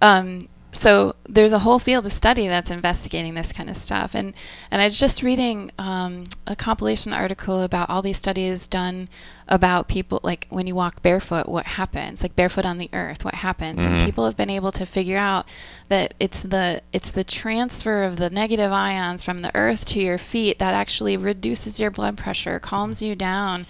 [0.01, 4.35] Um, so there's a whole field of study that's investigating this kind of stuff, and
[4.71, 9.09] and I was just reading um, a compilation article about all these studies done
[9.49, 12.23] about people like when you walk barefoot, what happens?
[12.23, 13.81] Like barefoot on the earth, what happens?
[13.83, 13.87] Mhm.
[13.87, 15.49] And people have been able to figure out
[15.89, 20.19] that it's the it's the transfer of the negative ions from the earth to your
[20.19, 23.67] feet that actually reduces your blood pressure, calms you down,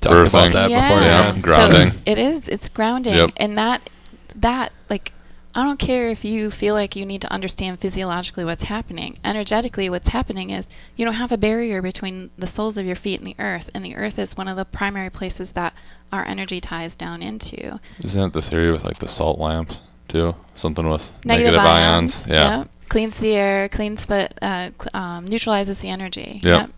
[0.00, 0.40] Talked Earthing.
[0.40, 0.88] about that yeah.
[0.88, 1.06] before.
[1.06, 1.92] Yeah, So grounding.
[2.06, 2.48] it is.
[2.48, 3.30] It's grounding, Yep.
[3.36, 3.90] and that
[4.34, 5.12] that like
[5.54, 9.18] I don't care if you feel like you need to understand physiologically what's happening.
[9.24, 13.18] Energetically, what's happening is you don't have a barrier between the soles of your feet
[13.18, 15.74] and the earth, and the earth is one of the primary places that
[16.12, 17.80] our energy ties down into.
[18.04, 20.36] Isn't that the theory with like the salt lamps too?
[20.54, 22.58] Something with Negative, negative, ions, Yeah.
[22.58, 22.68] yep.
[22.88, 26.40] cleans the air, cleans the uh, cl- um, neutralizes the energy.
[26.44, 26.70] Yep.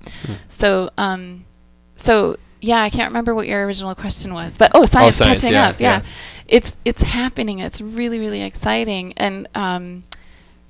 [0.48, 1.44] So, um,
[1.96, 5.54] so yeah, I can't remember what your original question was, but oh, science, science, catching
[5.54, 5.80] yeah, up.
[5.80, 5.96] Yeah.
[5.96, 6.02] yeah.
[6.46, 7.58] it's it's happening.
[7.58, 10.04] It's really really exciting, and um,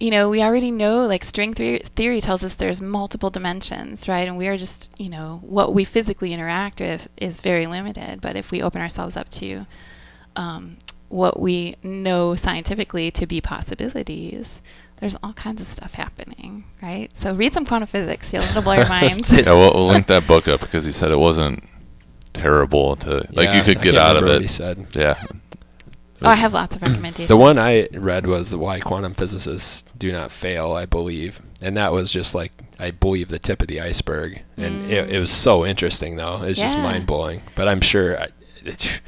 [0.01, 4.27] you know we already know like string theory, theory tells us there's multiple dimensions, right?
[4.27, 8.37] And we are just you know what we physically interact with is very limited, but
[8.37, 9.67] if we open ourselves up to
[10.35, 10.79] um,
[11.11, 14.63] what we know scientifically to be possibilities.
[14.99, 17.11] There's all kinds of stuff happening, right?
[17.13, 18.33] So read some quantum physics.
[18.33, 19.29] You'll it'll blow your mind.
[19.31, 21.65] Yeah, we'll, we'll link that book up because he said it wasn't
[22.33, 24.49] terrible to like Yeah, you could get out of it.
[24.51, 25.23] Said Yeah.
[26.25, 27.29] Oh, I have lots of recommendations.
[27.29, 30.73] the one I read was why quantum physicists do not fail.
[30.73, 34.89] I believe, and that was just like I believe the tip of the iceberg, and
[34.91, 36.43] it, it was so interesting though.
[36.43, 36.83] It's just Mm.
[36.83, 37.43] Mind blowing.
[37.57, 38.21] But I'm sure.
[38.21, 38.29] I,
[38.65, 39.01] it,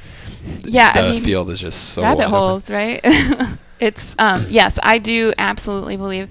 [0.65, 2.99] Yeah, I the mean, field is just so rabbit holes, right?
[3.79, 6.29] it's um, yes, I do absolutely believe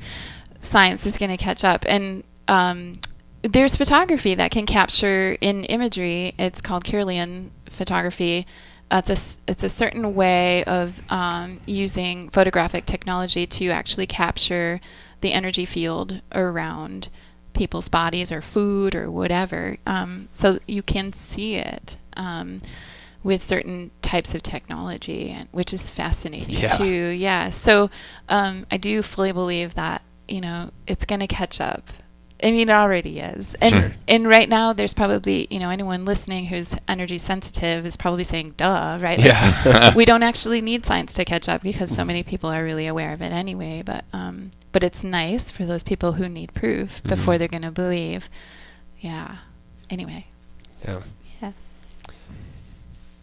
[0.61, 2.93] science is going to catch up, and um,
[3.45, 6.35] there's photography that can capture in imagery.
[6.39, 8.47] It's called Kirlian photography.
[8.91, 14.81] Uh, it's a it's a certain way of um, using photographic technology to actually capture
[15.21, 17.09] the energy field around
[17.53, 21.97] people's bodies or food or whatever, um, so you can see it.
[22.17, 22.63] Um,
[23.23, 26.69] with certain types of technology, and, which is fascinating Yeah.
[26.77, 27.09] too.
[27.09, 27.49] Yeah.
[27.49, 27.89] So
[28.29, 31.89] um, I do fully believe that you know it's going to catch up.
[32.45, 33.55] I mean, it already is.
[33.55, 33.93] And Sure.
[34.07, 38.55] and right now, there's probably you know anyone listening who's energy sensitive is probably saying,
[38.59, 39.19] "Duh," right?
[39.19, 39.95] Like, Yeah.
[39.95, 43.13] we don't actually need science to catch up because so many people are really aware
[43.15, 43.83] of it anyway.
[43.85, 47.39] But um, but it's nice for those people who need proof before Mhm.
[47.39, 48.29] they're going to believe.
[49.01, 49.37] Yeah.
[49.91, 50.27] Anyway.
[50.85, 51.01] yeah.
[51.41, 51.53] Yeah.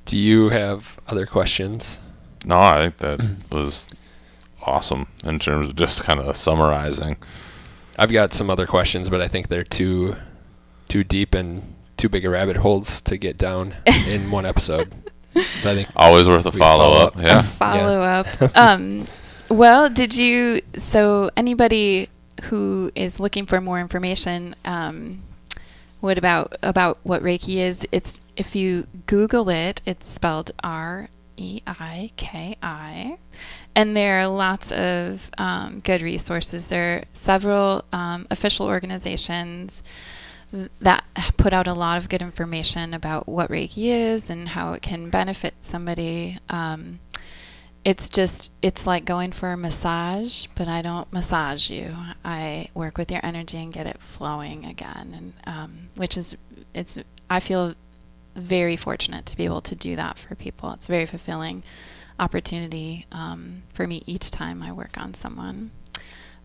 [0.05, 1.99] Do you have other questions?
[2.45, 3.89] No, I think that was
[4.63, 7.17] awesome in terms of just kind of summarizing.
[8.01, 10.15] I've got some other questions, but I think they're too
[10.87, 13.75] too deep and too big a rabbit holes to get down
[14.07, 14.91] in one episode.
[15.59, 17.15] So I think Always worth a follow follow up.
[17.15, 17.21] up.
[17.23, 17.41] Yeah.
[17.43, 18.27] follow up.
[18.55, 19.05] Um,
[19.49, 20.61] well, did you?
[20.77, 22.09] So anybody
[22.45, 25.21] who is looking for more information, um,
[25.99, 27.85] what about about what Reiki is?
[27.91, 33.17] It's if you Google it, it's spelled R E I K I,
[33.75, 36.67] and there are lots of um, good resources.
[36.67, 39.83] There are several um, official organizations
[40.81, 41.05] that
[41.37, 45.09] put out a lot of good information about what Reiki is and how it can
[45.09, 46.39] benefit somebody.
[46.49, 46.99] Um,
[47.83, 51.95] it's just it's like going for a massage, but I don't massage you.
[52.23, 56.35] I work with your energy and get it flowing again, and um, which is
[56.73, 57.73] it's I feel
[58.35, 60.71] very fortunate to be able to do that for people.
[60.73, 61.63] It's very fulfilling
[62.21, 65.71] opportunity um, for me each time I work on someone.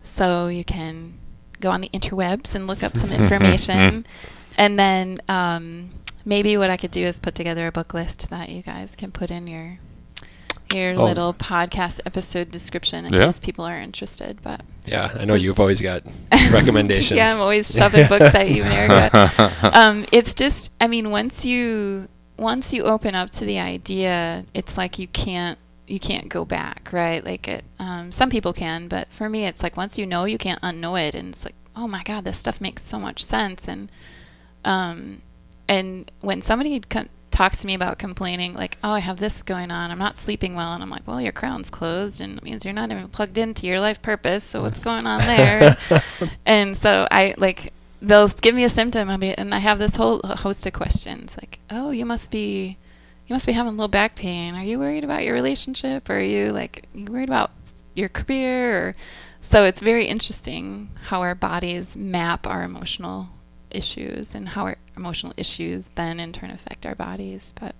[0.03, 1.13] So you can
[1.61, 4.05] go on the interwebs and look up some information,
[4.57, 5.91] and then um,
[6.25, 9.11] maybe what I could do is put together a book list that you guys can
[9.11, 9.79] put in your
[10.73, 11.05] your Oh.
[11.05, 13.25] little podcast episode description in Yeah.
[13.25, 14.39] case people are interested.
[14.43, 16.03] But yeah, I know you've always got
[16.51, 17.15] recommendations.
[17.15, 19.51] yeah, I'm always shoving books at you, Erica.
[19.73, 24.77] um, it's just, I mean, once you once you open up to the idea, it's
[24.77, 25.57] like you can't
[25.87, 27.23] you can't go back, right?
[27.23, 27.63] Like it.
[27.79, 31.07] Um, some people can, but for me, it's like once you know, you can't unknow
[31.07, 33.91] it, and it's like, oh my god, this stuff makes so much sense, and
[34.65, 35.21] um,
[35.67, 36.81] and when somebody
[37.31, 40.55] talks to me about complaining, like, oh, I have this going on, I'm not sleeping
[40.55, 43.37] well, and I'm like, well, your crown's closed, and it means you're not even plugged
[43.37, 44.43] into your life purpose.
[44.43, 45.77] So what's going on there?
[46.45, 49.79] and so I like they'll give me a symptom, and, I'll be, and I have
[49.79, 52.77] this whole host of questions, like, oh, you must be.
[53.27, 54.55] You must be having low back pain.
[54.55, 56.09] Are you worried about your relationship?
[56.09, 57.51] Or are you like you worried about
[57.93, 58.77] your career?
[58.89, 58.95] Or
[59.41, 63.29] so it's very interesting how our bodies map our emotional
[63.69, 67.53] issues and how our emotional issues then in turn affect our bodies.
[67.59, 67.75] But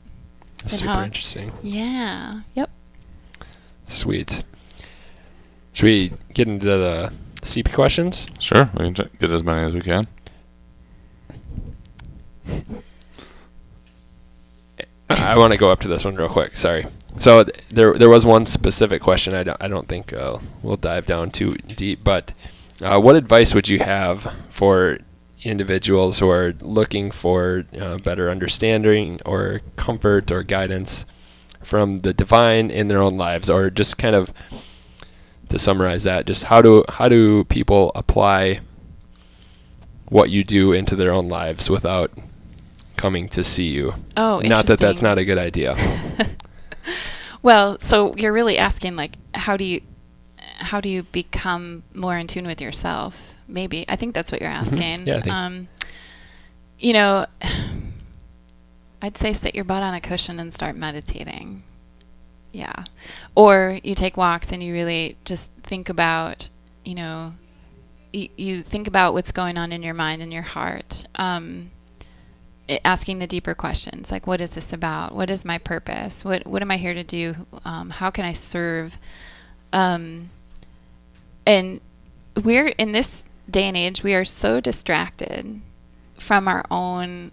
[0.59, 1.51] That's and super how- interesting.
[1.63, 2.69] yeah, yep.
[3.87, 4.43] Sweet.
[5.71, 8.27] Should we get into the CP questions?
[8.39, 10.03] Sure, we can get as many as we can.
[15.09, 16.57] I want to go up to this one real quick.
[16.57, 16.85] Sorry.
[17.19, 19.33] So th- there there was one specific question.
[19.33, 22.03] I don't, I don't think uh, we'll dive down too deep.
[22.03, 22.33] But
[22.81, 24.99] uh, what advice would you have for
[25.43, 31.05] individuals who are looking for uh, better understanding or comfort or guidance
[31.61, 34.31] from the divine in their own lives, or just kind of
[35.49, 38.59] to summarize that, just how do how do people apply
[40.09, 42.11] what you do into their own lives without
[42.97, 43.93] coming to see you?
[44.17, 45.75] Oh, Not that that's not a good idea.
[47.43, 49.81] Well, so you're really asking like how do you
[50.57, 53.35] how do you become more in tune with yourself?
[53.47, 53.85] Maybe.
[53.87, 54.79] I think that's what you're asking.
[54.99, 55.07] Mm-hmm.
[55.07, 55.67] Yeah, I think- um
[56.79, 57.25] you know,
[59.01, 61.63] I'd say sit your butt on a cushion and start meditating.
[62.51, 62.85] Yeah.
[63.35, 66.49] Or you take walks and you really just think about,
[66.83, 67.33] you know,
[68.13, 71.05] y- you think about what's going on in your mind and your heart.
[71.15, 71.69] Um,
[72.83, 75.15] asking the deeper questions like what is this about?
[75.15, 76.25] What is my purpose?
[76.25, 77.47] What what am i here to do?
[77.65, 78.97] Um, how can i serve?
[79.73, 80.29] Um,
[81.45, 81.81] and
[82.43, 85.61] we're in this day and age we are so distracted
[86.19, 87.31] from our own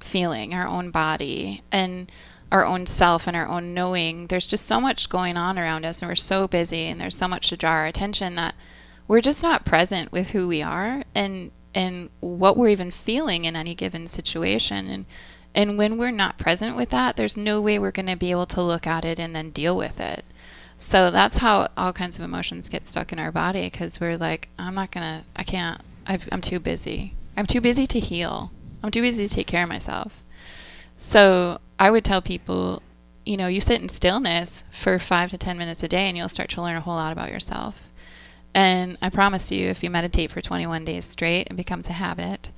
[0.00, 2.10] feeling our own body and
[2.52, 4.26] our own self and our own knowing.
[4.26, 7.28] There's just so much going on around us and we're so busy and there's so
[7.28, 8.54] much to draw our attention that
[9.06, 11.04] we're just not present with who we are.
[11.14, 14.88] And and what we're even feeling in any given situation.
[14.88, 15.04] And
[15.54, 18.46] and when we're not present with that there's no way we're going to be able
[18.46, 20.24] to look at it and then deal with it.
[20.78, 24.48] So that's how all kinds of emotions get stuck in our body because we're like
[24.58, 27.14] i'm not going to i can't I've, i'm too busy.
[27.36, 28.50] I'm too busy to heal.
[28.82, 30.22] I'm too busy to take care of myself.
[30.98, 32.82] So i would tell people
[33.24, 36.28] you know you sit in stillness for five to ten minutes a day and you'll
[36.28, 37.89] start to learn a whole lot about yourself
[38.54, 42.50] and I promise you, if you meditate for 21 days straight, it becomes a habit,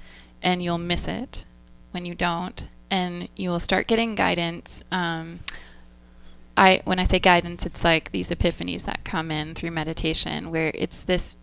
[0.43, 1.45] and you'll miss it
[1.91, 4.83] when you don't, and you will start getting guidance.
[4.91, 5.41] Um,
[6.57, 10.73] I when I say guidance, it's like these epiphanies that come in through meditation, where
[10.75, 11.37] it's this,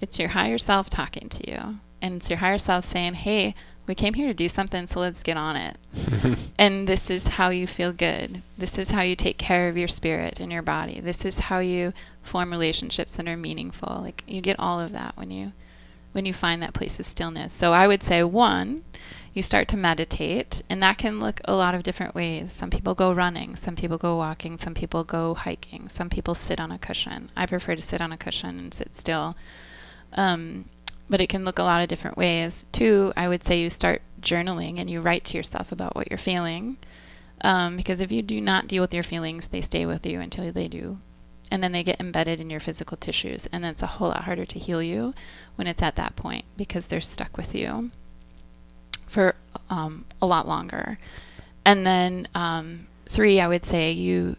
[0.00, 3.54] it's your higher self talking to you, and it's your higher self saying, "Hey,
[3.90, 5.76] we came here to do something, so let's get on it."
[6.58, 8.42] and this is how you feel good.
[8.56, 11.00] This is how you take care of your spirit and your body.
[11.00, 14.00] This is how you form relationships that are meaningful.
[14.02, 15.52] Like you get all of that when you
[16.12, 17.52] when you find that place of stillness.
[17.52, 18.84] So I would say one,
[19.32, 22.52] you start to meditate, and that can look a lot of different ways.
[22.52, 26.58] Some people go running, some people go walking, some people go hiking, some people sit
[26.58, 27.30] on a cushion.
[27.36, 29.36] I prefer to sit on a cushion and sit still.
[30.12, 30.66] Um,
[31.10, 32.64] but it can look a lot of different ways.
[32.70, 36.16] Two, I would say you start journaling and you write to yourself about what you're
[36.18, 36.78] feeling.
[37.42, 40.50] Um, because if you do not deal with your feelings, they stay with you until
[40.52, 40.98] they do.
[41.50, 43.46] And then they get embedded in your physical tissues.
[43.50, 45.12] And then it's a whole lot harder to heal you
[45.56, 47.90] when it's at that point because they're stuck with you
[49.08, 49.34] for
[49.68, 50.98] um, a lot longer.
[51.64, 54.36] And then um, three, I would say you,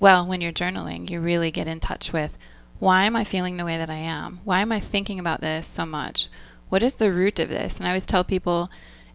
[0.00, 2.36] well, when you're journaling, you really get in touch with
[2.78, 4.40] why am I feeling the way that I am?
[4.44, 6.28] Why am I thinking about this so much?
[6.68, 7.78] What is the root of this?
[7.78, 8.70] And I always tell people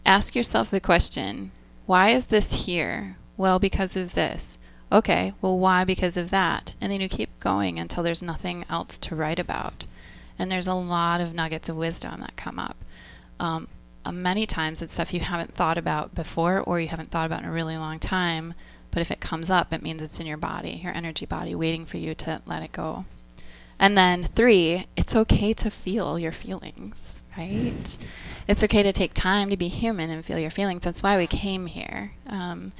[0.05, 1.51] ask yourself the question
[1.85, 3.17] why is this here?
[3.35, 4.57] Well, because of this.
[4.91, 6.75] Okay, well, why because of that?
[6.79, 9.85] And then you keep going until there's nothing else to write about.
[10.39, 12.77] And there's a lot of nuggets of wisdom that come up.
[13.39, 13.67] Um,
[14.05, 17.41] uh, many times it's stuff you haven't thought about before or you haven't thought about
[17.41, 18.53] in a really long time.
[18.91, 21.85] But if it comes up, it means it's in your body, your energy body, waiting
[21.85, 23.05] for you to let it go.
[23.83, 27.97] And then three, it's okay to feel your feelings, right?
[28.47, 30.83] It's okay to take time to be human and feel your feelings.
[30.83, 32.13] That's why we came here.
[32.25, 32.71] Um,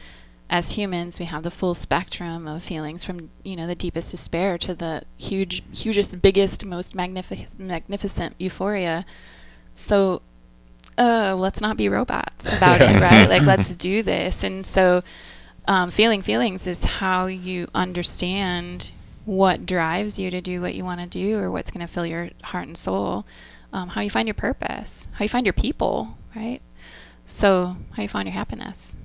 [0.49, 4.57] as humans, we have the full spectrum of feelings from, you know, the deepest despair
[4.59, 9.03] to the huge, hugest, biggest, most magnific- magnificent euphoria.
[9.75, 10.21] So,
[10.97, 13.27] uh, let's not be robots about it, right?
[13.27, 14.41] Like, let's do this.
[14.41, 15.03] And so,
[15.67, 18.91] um, feeling feelings is how you understand
[19.25, 22.05] what drives you to do what you want to do or what's going to fill
[22.05, 23.25] your heart and soul,
[23.71, 26.61] um, how you find your purpose, how you find your people, right?
[27.25, 28.95] So how you find your happiness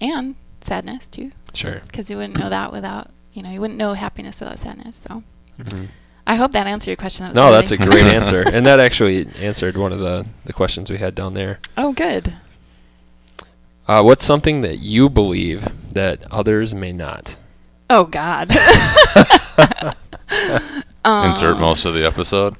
[0.00, 1.80] and sadness too, Sure.
[1.86, 4.96] because you wouldn't know that without you know you wouldn't know happiness without sadness.
[4.96, 5.22] So
[5.60, 5.88] Mhm.
[6.26, 7.24] I hope that answered your question.
[7.26, 10.52] That was No, that's a great answer, and that actually answered one of the the
[10.54, 11.60] questions we had down there.
[11.76, 12.34] oh good.
[13.86, 17.36] Uh, what's something that you believe that others may not?
[17.88, 18.50] Oh God.
[21.04, 22.56] Insert Um, most of the episode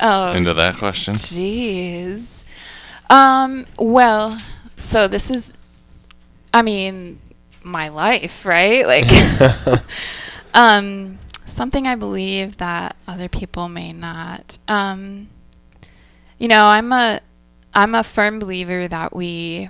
[0.00, 1.14] Oh, into that question.
[1.14, 2.42] Jeez.
[3.10, 4.38] Um, well,
[4.78, 5.52] so this is,
[6.54, 7.20] I mean,
[7.62, 8.86] my life, right?
[8.86, 9.82] Like,
[10.54, 14.58] um, something I believe that other people may not.
[14.68, 15.28] Um,
[16.38, 17.20] you know, I'm a,
[17.74, 19.68] I'm a firm believer that we,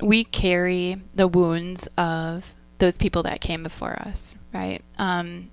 [0.00, 4.82] we carry the wounds of those people that came before us, right?
[4.98, 5.50] Um,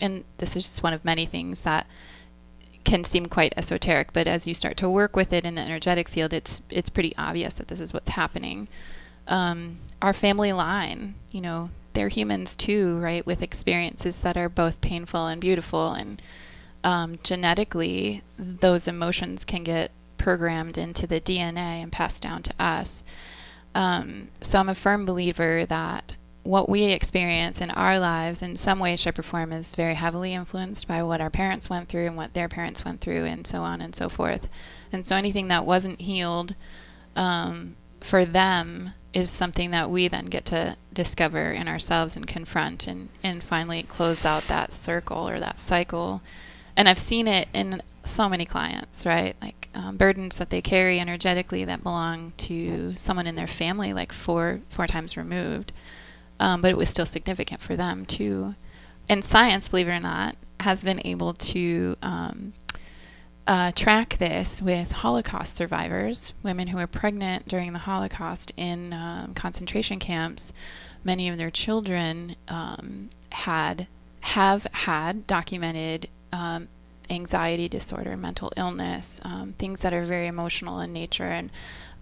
[0.00, 1.86] and this is just one of many things that
[2.84, 6.08] can seem quite esoteric, but as you start to work with it in the energetic
[6.08, 8.68] field, it's it's pretty obvious that this is what's happening.
[9.26, 13.26] Um, our family line, you know, they're humans too, right?
[13.26, 16.22] With experiences that are both painful and beautiful, and
[16.84, 23.02] um, genetically, those emotions can get programmed into the DNA and passed down to us.
[23.74, 26.16] Um, so I'm a firm believer that
[26.46, 30.32] what we experience in our lives in some way, shape, or form is very heavily
[30.32, 33.62] influenced by what our parents went through and what their parents went through, and so
[33.62, 34.48] on and so forth.
[34.92, 36.54] And so anything that wasn't healed
[37.14, 42.86] um, for them is something that we then get to discover in ourselves and confront
[42.86, 46.22] and, and finally close out that circle or that cycle.
[46.76, 49.34] And I've seen it in so many clients, right?
[49.40, 54.12] Like um, burdens that they carry energetically that belong to someone in their family, like
[54.12, 55.72] four four times removed
[56.40, 58.54] um, but it was still significant for them too.
[59.08, 62.52] And science, believe it or not, has been able to um,
[63.46, 69.34] uh, track this with Holocaust survivors, women who were pregnant during the Holocaust in um,
[69.34, 70.52] concentration camps.
[71.04, 73.86] Many of their children um, had
[74.20, 76.66] have had documented um,
[77.08, 81.50] anxiety disorder, mental illness, um, things that are very emotional in nature and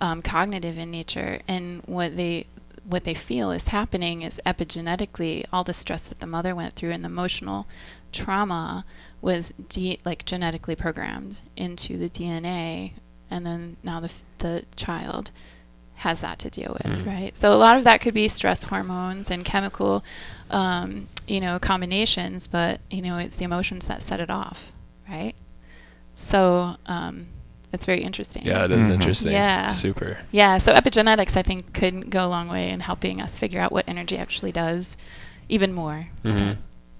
[0.00, 1.40] um, cognitive in nature.
[1.46, 2.46] And what they
[2.84, 6.90] what they feel is happening is epigenetically all the stress that the mother went through
[6.90, 7.66] and the emotional
[8.12, 8.84] trauma
[9.22, 12.92] was de- like genetically programmed into the DNA,
[13.30, 15.30] and then now the f- the child
[15.96, 17.06] has that to deal with, Mhm.
[17.06, 17.36] right?
[17.36, 20.04] So a lot of that could be stress hormones and chemical,
[20.50, 24.72] um, you know, combinations, but you know, it's the emotions that set it off,
[25.08, 25.34] right?
[26.14, 27.28] So um,
[27.74, 28.42] it's very interesting.
[28.46, 28.94] Yeah, it is Mhm.
[28.94, 29.32] interesting.
[29.32, 29.66] Yeah.
[29.66, 30.18] Super.
[30.32, 33.72] Yeah, so epigenetics, I think, could go a long way in helping us figure out
[33.72, 34.96] what energy actually does
[35.48, 36.08] even more.
[36.22, 36.52] hmm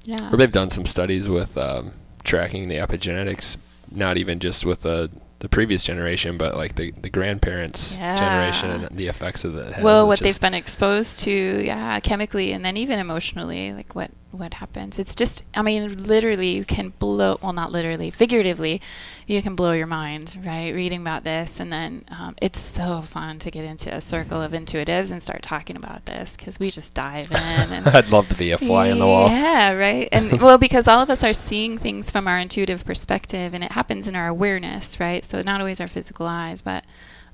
[0.05, 0.16] Yeah.
[0.29, 1.93] Well, they've done some studies with um,
[2.25, 3.57] tracking the epigenetics,
[3.91, 5.11] not even just with the
[5.41, 9.85] the previous generation, but like the, the grandparents' generation and the effects that it has.
[9.85, 14.55] well, what they've been exposed to, yeah, chemically and then even emotionally, like what what
[14.55, 14.99] happens.
[14.99, 17.39] It's just, I mean, literally, you can blow.
[17.43, 18.80] Well, not literally, figuratively,
[19.26, 20.74] you can blow your mind, right?
[20.74, 24.53] Reading about this, and then um, it's so fun to get into a circle of
[24.53, 28.35] intuitives and start talking about this because we just dive in and I'd love to
[28.35, 29.28] be a fly on the wall.
[29.28, 30.09] Yeah, right.
[30.12, 33.72] And well, because all of us are seeing things from our intuitive perspective, and it
[33.72, 35.24] happens in our awareness, right?
[35.24, 36.85] So not always our physical eyes, but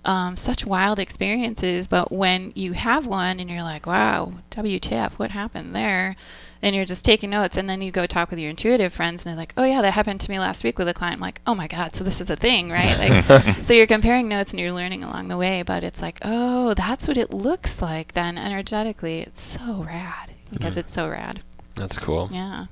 [0.05, 1.87] um, such wild experiences.
[1.87, 5.13] But when you have one, and you're like, "Wow, WTF?
[5.13, 6.17] What happened there?"
[6.63, 9.31] And you're just taking notes, and then you go talk with your intuitive friends, and
[9.33, 11.41] they're like, "Oh yeah, that happened to me last week with a client." I'm like,
[11.47, 14.61] "Oh my god, so this is a thing, right?" Like, so you're comparing notes and
[14.61, 18.37] you're learning along the way, but it's like, oh, that's what it looks like then
[18.37, 19.21] energetically.
[19.21, 20.79] It's so rad because Mhm.
[20.79, 21.41] it's so rad.
[21.77, 22.29] That's cool.
[22.31, 22.67] Yeah.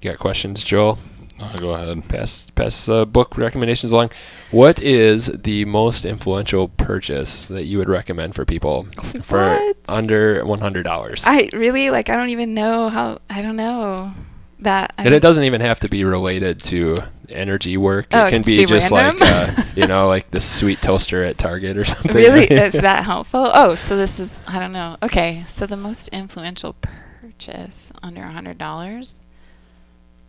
[0.00, 0.98] You got questions, Joel?
[1.42, 2.08] Uh, go ahead.
[2.08, 4.10] Pass pass uh, book recommendations along.
[4.50, 8.86] What is the most influential purchase that you would recommend for people
[9.22, 9.76] for What?
[9.88, 11.24] under one hundred dollars?
[11.26, 12.08] I really like.
[12.08, 13.18] I don't even know how.
[13.28, 14.12] I don't know
[14.60, 14.94] that.
[14.96, 16.94] I And it doesn't even have to be related to
[17.28, 18.06] energy work.
[18.12, 21.76] Oh, it can be just like uh, you know, like this sweet toaster at Target
[21.76, 22.14] or something.
[22.14, 23.50] Really, is that helpful?
[23.52, 24.40] Oh, so this is.
[24.46, 24.96] I don't know.
[25.02, 26.76] Okay, so the most influential
[27.20, 29.26] purchase under a hundred dollars.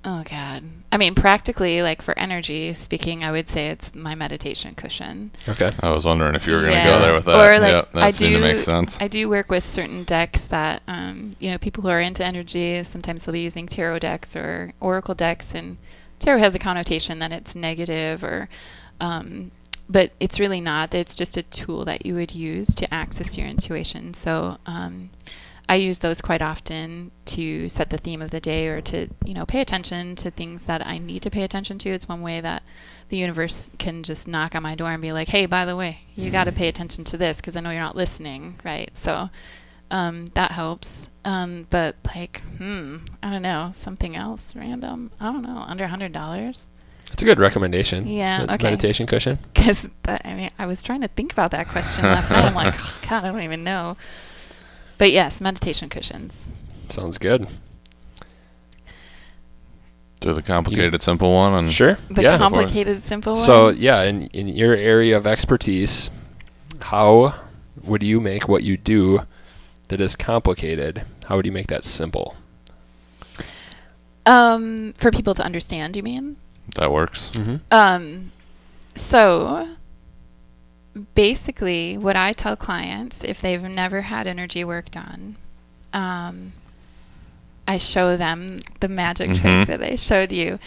[0.06, 0.64] Oh God.
[0.92, 5.32] I mean, practically, like for energy speaking, I would say it's my meditation cushion.
[5.48, 5.70] okay.
[5.80, 6.98] I was wondering if you were going to Yeah.
[6.98, 7.38] go there with that.
[7.38, 8.98] Or like yeah, that I seemed do, to make sense.
[9.00, 12.84] I do work with certain decks that um, you know people who are into energy.
[12.84, 15.78] Sometimes they'll be using tarot decks or oracle decks, and
[16.20, 18.50] tarot has a connotation that it's negative or.
[19.00, 19.52] Um,
[19.90, 20.94] but it's really not.
[20.96, 24.14] It's just a tool that you would use to access your intuition.
[24.14, 25.10] So um,
[25.70, 29.34] I use those quite often to set the theme of the day or to, you
[29.34, 31.90] know, pay attention to things that I need to pay attention to.
[31.90, 32.64] It's one way that
[33.10, 36.02] the universe can just knock on my door and be like, "Hey, by the way,
[36.16, 38.96] you got to pay attention to this because I know you're not listening." Right?
[38.98, 39.30] So
[39.90, 41.08] um, that helps.
[41.26, 45.12] Um, but like, hmm, I don't know, something else random.
[45.20, 46.68] I don't know, under a hundred dollars.
[47.10, 48.08] That's a good recommendation.
[48.08, 48.72] Yeah, okay.
[48.72, 49.40] Meditation cushion.
[49.54, 52.44] Because I mean, I was trying to think about that question last night.
[52.44, 53.96] I'm like, oh, God, I don't even know.
[55.04, 56.48] But yes, meditation cushions.
[56.88, 57.46] Sounds good.
[60.22, 61.98] Do the complicated, simple one, and Sure.
[62.10, 62.38] The yeah.
[62.38, 63.42] complicated, simple one.
[63.42, 66.10] So yeah, in in your area of expertise,
[66.80, 67.36] how
[67.84, 69.24] would you make what you do
[69.90, 71.04] that is complicated?
[71.26, 72.38] How would you make that simple?
[74.26, 76.38] um, for people to understand, you mean?
[76.78, 77.30] that works.
[77.32, 77.58] Mm-hmm.
[77.72, 78.32] Um,
[78.96, 79.68] so
[81.16, 85.38] basically, what I tell clients if they've never had energy work done,
[85.92, 86.54] um,
[87.68, 89.42] I show them the magic Mhm.
[89.42, 90.60] trick that I showed you.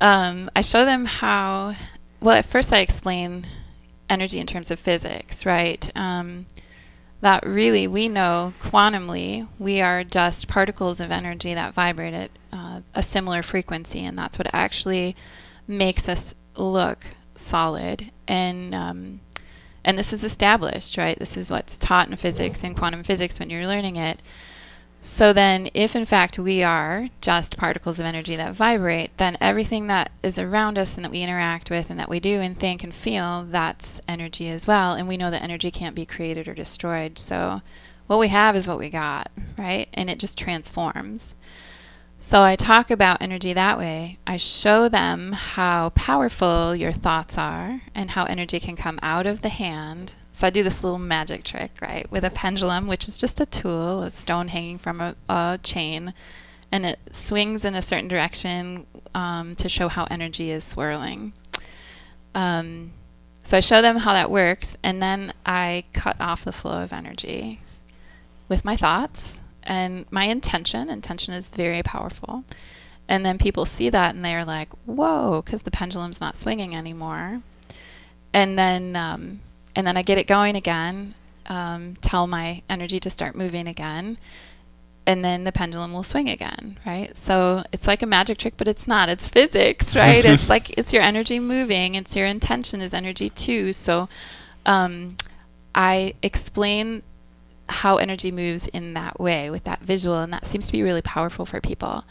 [0.00, 1.74] Um, I show them how.
[2.20, 3.46] Well, at first, I explain
[4.08, 5.90] energy in terms of physics, right?
[5.94, 6.46] Um,
[7.20, 12.80] that really we know quantumly we are just particles of energy that vibrate at uh,
[12.94, 15.16] a similar frequency, and that's what actually
[15.66, 18.10] makes us look solid.
[18.26, 19.20] And um,
[19.88, 21.18] and this is established, right?
[21.18, 24.20] This is what's taught in physics and quantum physics when you're learning it.
[25.00, 29.86] So then, if in fact we are just particles of energy that vibrate, then everything
[29.86, 32.84] that is around us and that we interact with and that we do and think
[32.84, 34.92] and feel, that's energy as well.
[34.92, 37.18] And we know that energy can't be created or destroyed.
[37.18, 37.62] So
[38.08, 39.88] what we have is what we got, right?
[39.94, 41.34] And it just transforms.
[42.20, 44.18] So I talk about energy that way.
[44.26, 49.42] I show them how powerful your thoughts are and how energy can come out of
[49.42, 50.14] the hand.
[50.32, 53.46] So I do this little magic trick, right, with a pendulum, which is just a
[53.46, 56.12] tool, a stone hanging from a, a chain,
[56.70, 61.32] and it swings in a certain direction um, to show how energy is swirling.
[62.34, 62.92] Um,
[63.42, 66.92] so I show them how that works, and then I cut off the flow of
[66.92, 67.60] energy
[68.48, 70.88] with my thoughts and my intention.
[70.88, 72.44] Intention is very powerful.
[73.08, 77.40] And then people see that and they're like, whoa, because the pendulum's not swinging anymore.
[78.34, 79.40] And then, um,
[79.74, 81.14] and then I get it going again,
[81.46, 84.18] um, tell my energy to start moving again,
[85.06, 87.16] and then the pendulum will swing again, right?
[87.16, 89.08] So it's like a magic trick, but it's not.
[89.08, 90.22] It's physics, right?
[90.22, 91.94] it's like it's your energy moving.
[91.94, 93.72] It's your intention is energy too.
[93.72, 94.10] So
[94.66, 95.16] um,
[95.74, 97.02] I explain
[97.68, 101.02] how energy moves in that way with that visual, and that seems to be really
[101.02, 102.04] powerful for people.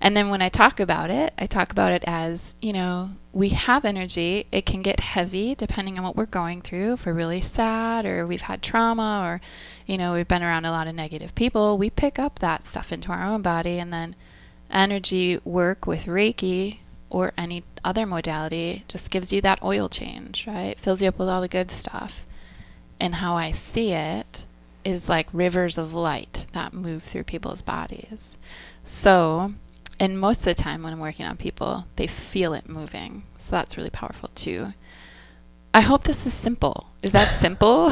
[0.00, 3.50] And then when I talk about it, I talk about it as, you know, we
[3.50, 4.46] have energy.
[4.52, 6.94] It can get heavy depending on what we're going through.
[6.94, 9.40] If we're really sad or we've had trauma or,
[9.86, 12.92] you know, we've been around a lot of negative people, we pick up that stuff
[12.92, 13.78] into our own body.
[13.78, 14.14] And then
[14.70, 20.78] energy work with Reiki or any other modality just gives you that oil change, right?
[20.78, 22.26] Fills you up with all the good stuff.
[23.00, 24.44] And how I see it
[24.84, 28.36] is like rivers of light that move through people's bodies.
[28.84, 29.54] So,
[29.98, 33.24] and most of the time when I'm working on people, they feel it moving.
[33.38, 34.74] So that's really powerful too.
[35.72, 36.86] I hope this is simple.
[37.02, 37.88] Is that simple?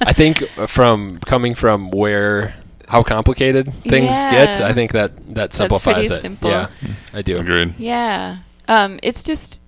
[0.00, 0.38] I think
[0.68, 2.54] from coming from where
[2.86, 6.20] how complicated things get, I think that that simplifies pretty it.
[6.20, 6.50] simple.
[6.50, 6.68] Yeah,
[7.12, 7.38] I do.
[7.38, 7.74] Agreed.
[7.78, 8.38] Yeah.
[8.68, 9.60] Um, it's just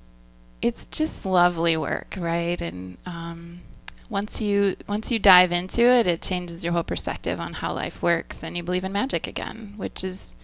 [0.62, 2.60] it's just lovely work, right?
[2.60, 3.60] And um,
[4.08, 8.02] once you once you dive into it, it changes your whole perspective on how life
[8.02, 10.36] works, and you believe in magic again, which is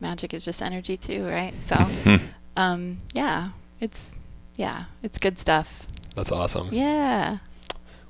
[0.00, 1.54] magic is just energy too, right?
[1.54, 1.86] So,
[2.56, 3.48] um, yeah,
[3.80, 4.14] it's
[4.56, 5.86] yeah, it's good stuff.
[6.14, 6.68] That's awesome.
[6.72, 7.38] Yeah.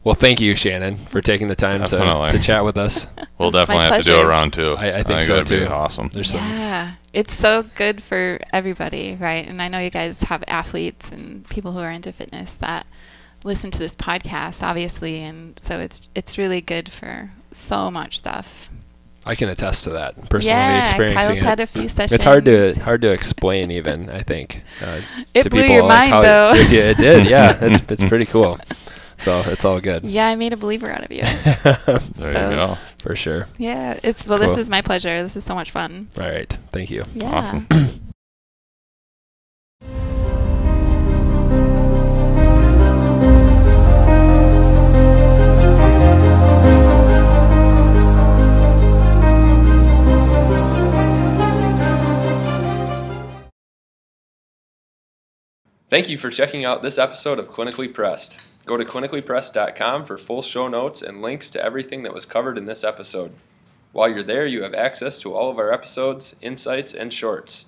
[0.04, 2.30] Well, thank you, Shannon, for taking the time to, Definitely.
[2.30, 3.08] to chat with us.
[3.38, 4.72] We'll definitely have to do a round two.
[4.78, 5.70] I- I think so, that'd be too.
[5.70, 6.08] awesome.
[6.08, 9.46] There's some Yeah, it's so good for everybody, right?
[9.46, 12.86] And I know you guys have athletes and people who are into fitness that
[13.46, 18.68] listen to this podcast, obviously, and so it's it's really good for so much stuff.
[19.24, 21.42] I can attest to that personally yeah, experiencing Kyle's it.
[21.42, 22.12] had a few sessions.
[22.12, 24.08] It's hard to hard to explain even.
[24.10, 25.00] I think uh,
[25.34, 26.52] It to blew people your like mind, though.
[26.54, 27.26] It, yeah, it did.
[27.30, 28.58] Yeah, it's it's pretty cool.
[29.18, 30.04] So it's all good.
[30.04, 31.22] Yeah, I made a believer out of you.
[31.64, 32.00] There
[32.32, 32.78] So- you go.
[32.98, 33.48] for sure.
[33.58, 34.60] yeah, it's well, this Cool.
[34.60, 35.22] is my pleasure.
[35.22, 36.08] This is so much fun.
[36.20, 36.56] All right.
[36.70, 37.04] Thank you.
[37.14, 37.30] Yeah.
[37.32, 37.66] Awesome.
[55.88, 58.40] Thank you for checking out this episode of Clinically Pressed.
[58.64, 62.64] Go to clinicallypressed.com for full show notes and links to everything that was covered in
[62.64, 63.30] this episode.
[63.92, 67.66] While you're there, you have access to all of our episodes, insights, and shorts.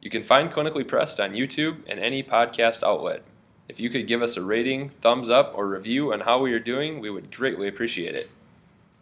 [0.00, 3.24] You can find Clinically Pressed on YouTube and any podcast outlet.
[3.68, 6.60] If you could give us a rating, thumbs up, or review on how we are
[6.60, 8.30] doing, we would greatly appreciate it.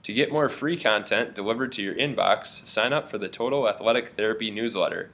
[0.05, 4.17] To get more free content delivered to your inbox, sign up for the Total Athletic
[4.17, 5.11] Therapy newsletter.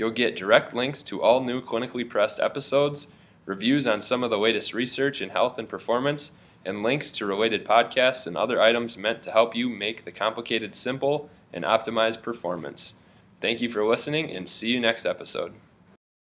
[0.00, 3.08] You'll get direct links to all new clinically pressed episodes,
[3.44, 6.32] reviews on some of the latest research in health and performance,
[6.64, 10.74] and links to related podcasts and other items meant to help you make the complicated
[10.74, 12.94] simple and optimize performance.
[13.42, 15.52] Thank you for listening and see you next episode.